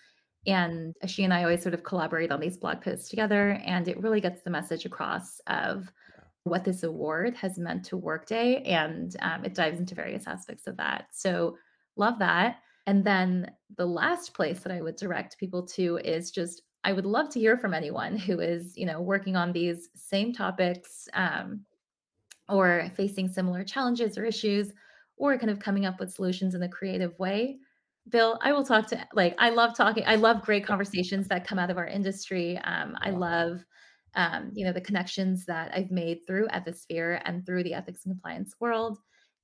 And 0.45 0.95
she 1.07 1.23
and 1.23 1.33
I 1.33 1.43
always 1.43 1.61
sort 1.61 1.73
of 1.73 1.83
collaborate 1.83 2.31
on 2.31 2.39
these 2.39 2.57
blog 2.57 2.81
posts 2.81 3.09
together. 3.09 3.59
And 3.65 3.87
it 3.87 3.99
really 4.01 4.21
gets 4.21 4.43
the 4.43 4.51
message 4.51 4.85
across 4.85 5.41
of 5.47 5.91
what 6.43 6.63
this 6.63 6.83
award 6.83 7.35
has 7.35 7.57
meant 7.57 7.85
to 7.85 7.97
Workday. 7.97 8.61
And 8.61 9.15
um, 9.21 9.43
it 9.43 9.55
dives 9.55 9.79
into 9.79 9.95
various 9.95 10.27
aspects 10.27 10.67
of 10.67 10.77
that. 10.77 11.07
So, 11.11 11.57
love 11.97 12.19
that. 12.19 12.59
And 12.85 13.03
then 13.03 13.51
the 13.77 13.85
last 13.85 14.33
place 14.33 14.61
that 14.61 14.71
I 14.71 14.81
would 14.81 14.95
direct 14.95 15.37
people 15.37 15.65
to 15.67 15.97
is 15.97 16.31
just 16.31 16.63
I 16.83 16.93
would 16.93 17.05
love 17.05 17.29
to 17.31 17.39
hear 17.39 17.57
from 17.57 17.73
anyone 17.73 18.17
who 18.17 18.39
is, 18.39 18.77
you 18.77 18.85
know, 18.85 19.01
working 19.01 19.35
on 19.35 19.51
these 19.51 19.89
same 19.95 20.33
topics 20.33 21.07
um, 21.13 21.65
or 22.47 22.89
facing 22.95 23.27
similar 23.27 23.63
challenges 23.63 24.17
or 24.17 24.25
issues 24.25 24.71
or 25.17 25.37
kind 25.37 25.49
of 25.49 25.59
coming 25.59 25.85
up 25.85 25.99
with 25.99 26.13
solutions 26.13 26.55
in 26.55 26.63
a 26.63 26.69
creative 26.69 27.17
way. 27.19 27.59
Bill, 28.07 28.39
I 28.41 28.53
will 28.53 28.63
talk 28.63 28.87
to 28.87 29.07
like 29.13 29.35
I 29.37 29.49
love 29.49 29.75
talking. 29.75 30.03
I 30.07 30.15
love 30.15 30.41
great 30.41 30.65
conversations 30.65 31.27
that 31.27 31.45
come 31.45 31.59
out 31.59 31.69
of 31.69 31.77
our 31.77 31.85
industry. 31.85 32.57
Um, 32.59 32.95
I 33.01 33.11
love 33.11 33.63
um, 34.15 34.51
you 34.53 34.65
know 34.65 34.73
the 34.73 34.81
connections 34.81 35.45
that 35.45 35.71
I've 35.75 35.91
made 35.91 36.25
through 36.25 36.47
Ethisphere 36.47 37.21
and 37.25 37.45
through 37.45 37.63
the 37.63 37.73
ethics 37.73 38.05
and 38.05 38.13
compliance 38.13 38.55
world. 38.59 38.97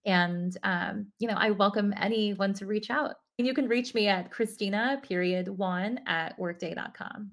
And 0.06 0.58
um, 0.64 1.08
you 1.20 1.28
know, 1.28 1.36
I 1.38 1.52
welcome 1.52 1.94
anyone 2.00 2.54
to 2.56 2.66
reach 2.66 2.90
out. 2.90 3.16
And 3.38 3.46
you 3.46 3.54
can 3.54 3.68
reach 3.68 3.94
me 3.94 4.08
at 4.08 4.32
Christina 4.32 5.00
period 5.04 5.50
Won 5.50 6.00
at 6.08 6.38
workday.com. 6.40 7.32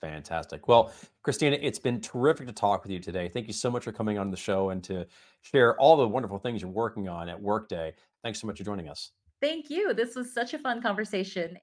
Fantastic. 0.00 0.68
Well, 0.68 0.92
Christina, 1.22 1.58
it's 1.60 1.78
been 1.78 2.00
terrific 2.00 2.46
to 2.46 2.52
talk 2.52 2.82
with 2.82 2.92
you 2.92 3.00
today. 3.00 3.28
Thank 3.28 3.48
you 3.48 3.52
so 3.52 3.70
much 3.70 3.84
for 3.84 3.92
coming 3.92 4.16
on 4.16 4.30
the 4.30 4.36
show 4.36 4.70
and 4.70 4.82
to 4.84 5.06
share 5.42 5.76
all 5.78 5.96
the 5.96 6.06
wonderful 6.06 6.38
things 6.38 6.62
you're 6.62 6.70
working 6.70 7.08
on 7.08 7.28
at 7.28 7.40
Workday. 7.40 7.92
Thanks 8.22 8.40
so 8.40 8.46
much 8.46 8.58
for 8.58 8.64
joining 8.64 8.88
us. 8.88 9.10
Thank 9.40 9.70
you. 9.70 9.92
This 9.94 10.14
was 10.14 10.32
such 10.32 10.54
a 10.54 10.58
fun 10.58 10.80
conversation. 10.80 11.58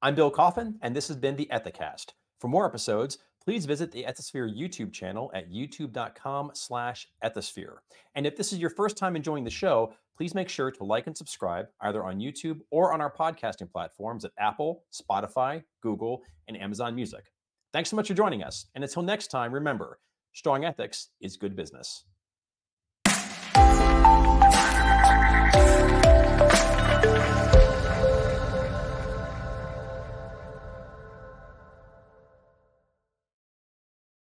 I'm 0.00 0.14
Bill 0.14 0.30
Coffin, 0.30 0.78
and 0.82 0.94
this 0.94 1.08
has 1.08 1.16
been 1.16 1.36
the 1.36 1.48
Ethicast. 1.52 2.12
For 2.40 2.48
more 2.48 2.66
episodes, 2.66 3.18
please 3.44 3.66
visit 3.66 3.90
the 3.90 4.04
Ethisphere 4.04 4.48
YouTube 4.56 4.92
channel 4.92 5.30
at 5.34 5.50
youtube.com 5.50 6.52
slash 6.54 7.08
ethisphere. 7.24 7.76
And 8.14 8.26
if 8.26 8.36
this 8.36 8.52
is 8.52 8.58
your 8.58 8.70
first 8.70 8.96
time 8.96 9.16
enjoying 9.16 9.44
the 9.44 9.50
show, 9.50 9.92
please 10.16 10.34
make 10.34 10.48
sure 10.48 10.70
to 10.70 10.84
like 10.84 11.06
and 11.06 11.16
subscribe 11.16 11.66
either 11.80 12.04
on 12.04 12.20
YouTube 12.20 12.60
or 12.70 12.92
on 12.92 13.00
our 13.00 13.12
podcasting 13.12 13.70
platforms 13.70 14.24
at 14.24 14.32
Apple, 14.38 14.84
Spotify, 14.92 15.62
Google, 15.82 16.22
and 16.48 16.56
Amazon 16.56 16.94
Music. 16.94 17.32
Thanks 17.72 17.90
so 17.90 17.96
much 17.96 18.08
for 18.08 18.14
joining 18.14 18.42
us. 18.42 18.66
And 18.74 18.84
until 18.84 19.02
next 19.02 19.28
time, 19.28 19.52
remember, 19.52 19.98
strong 20.32 20.64
ethics 20.64 21.08
is 21.20 21.36
good 21.36 21.56
business. 21.56 22.04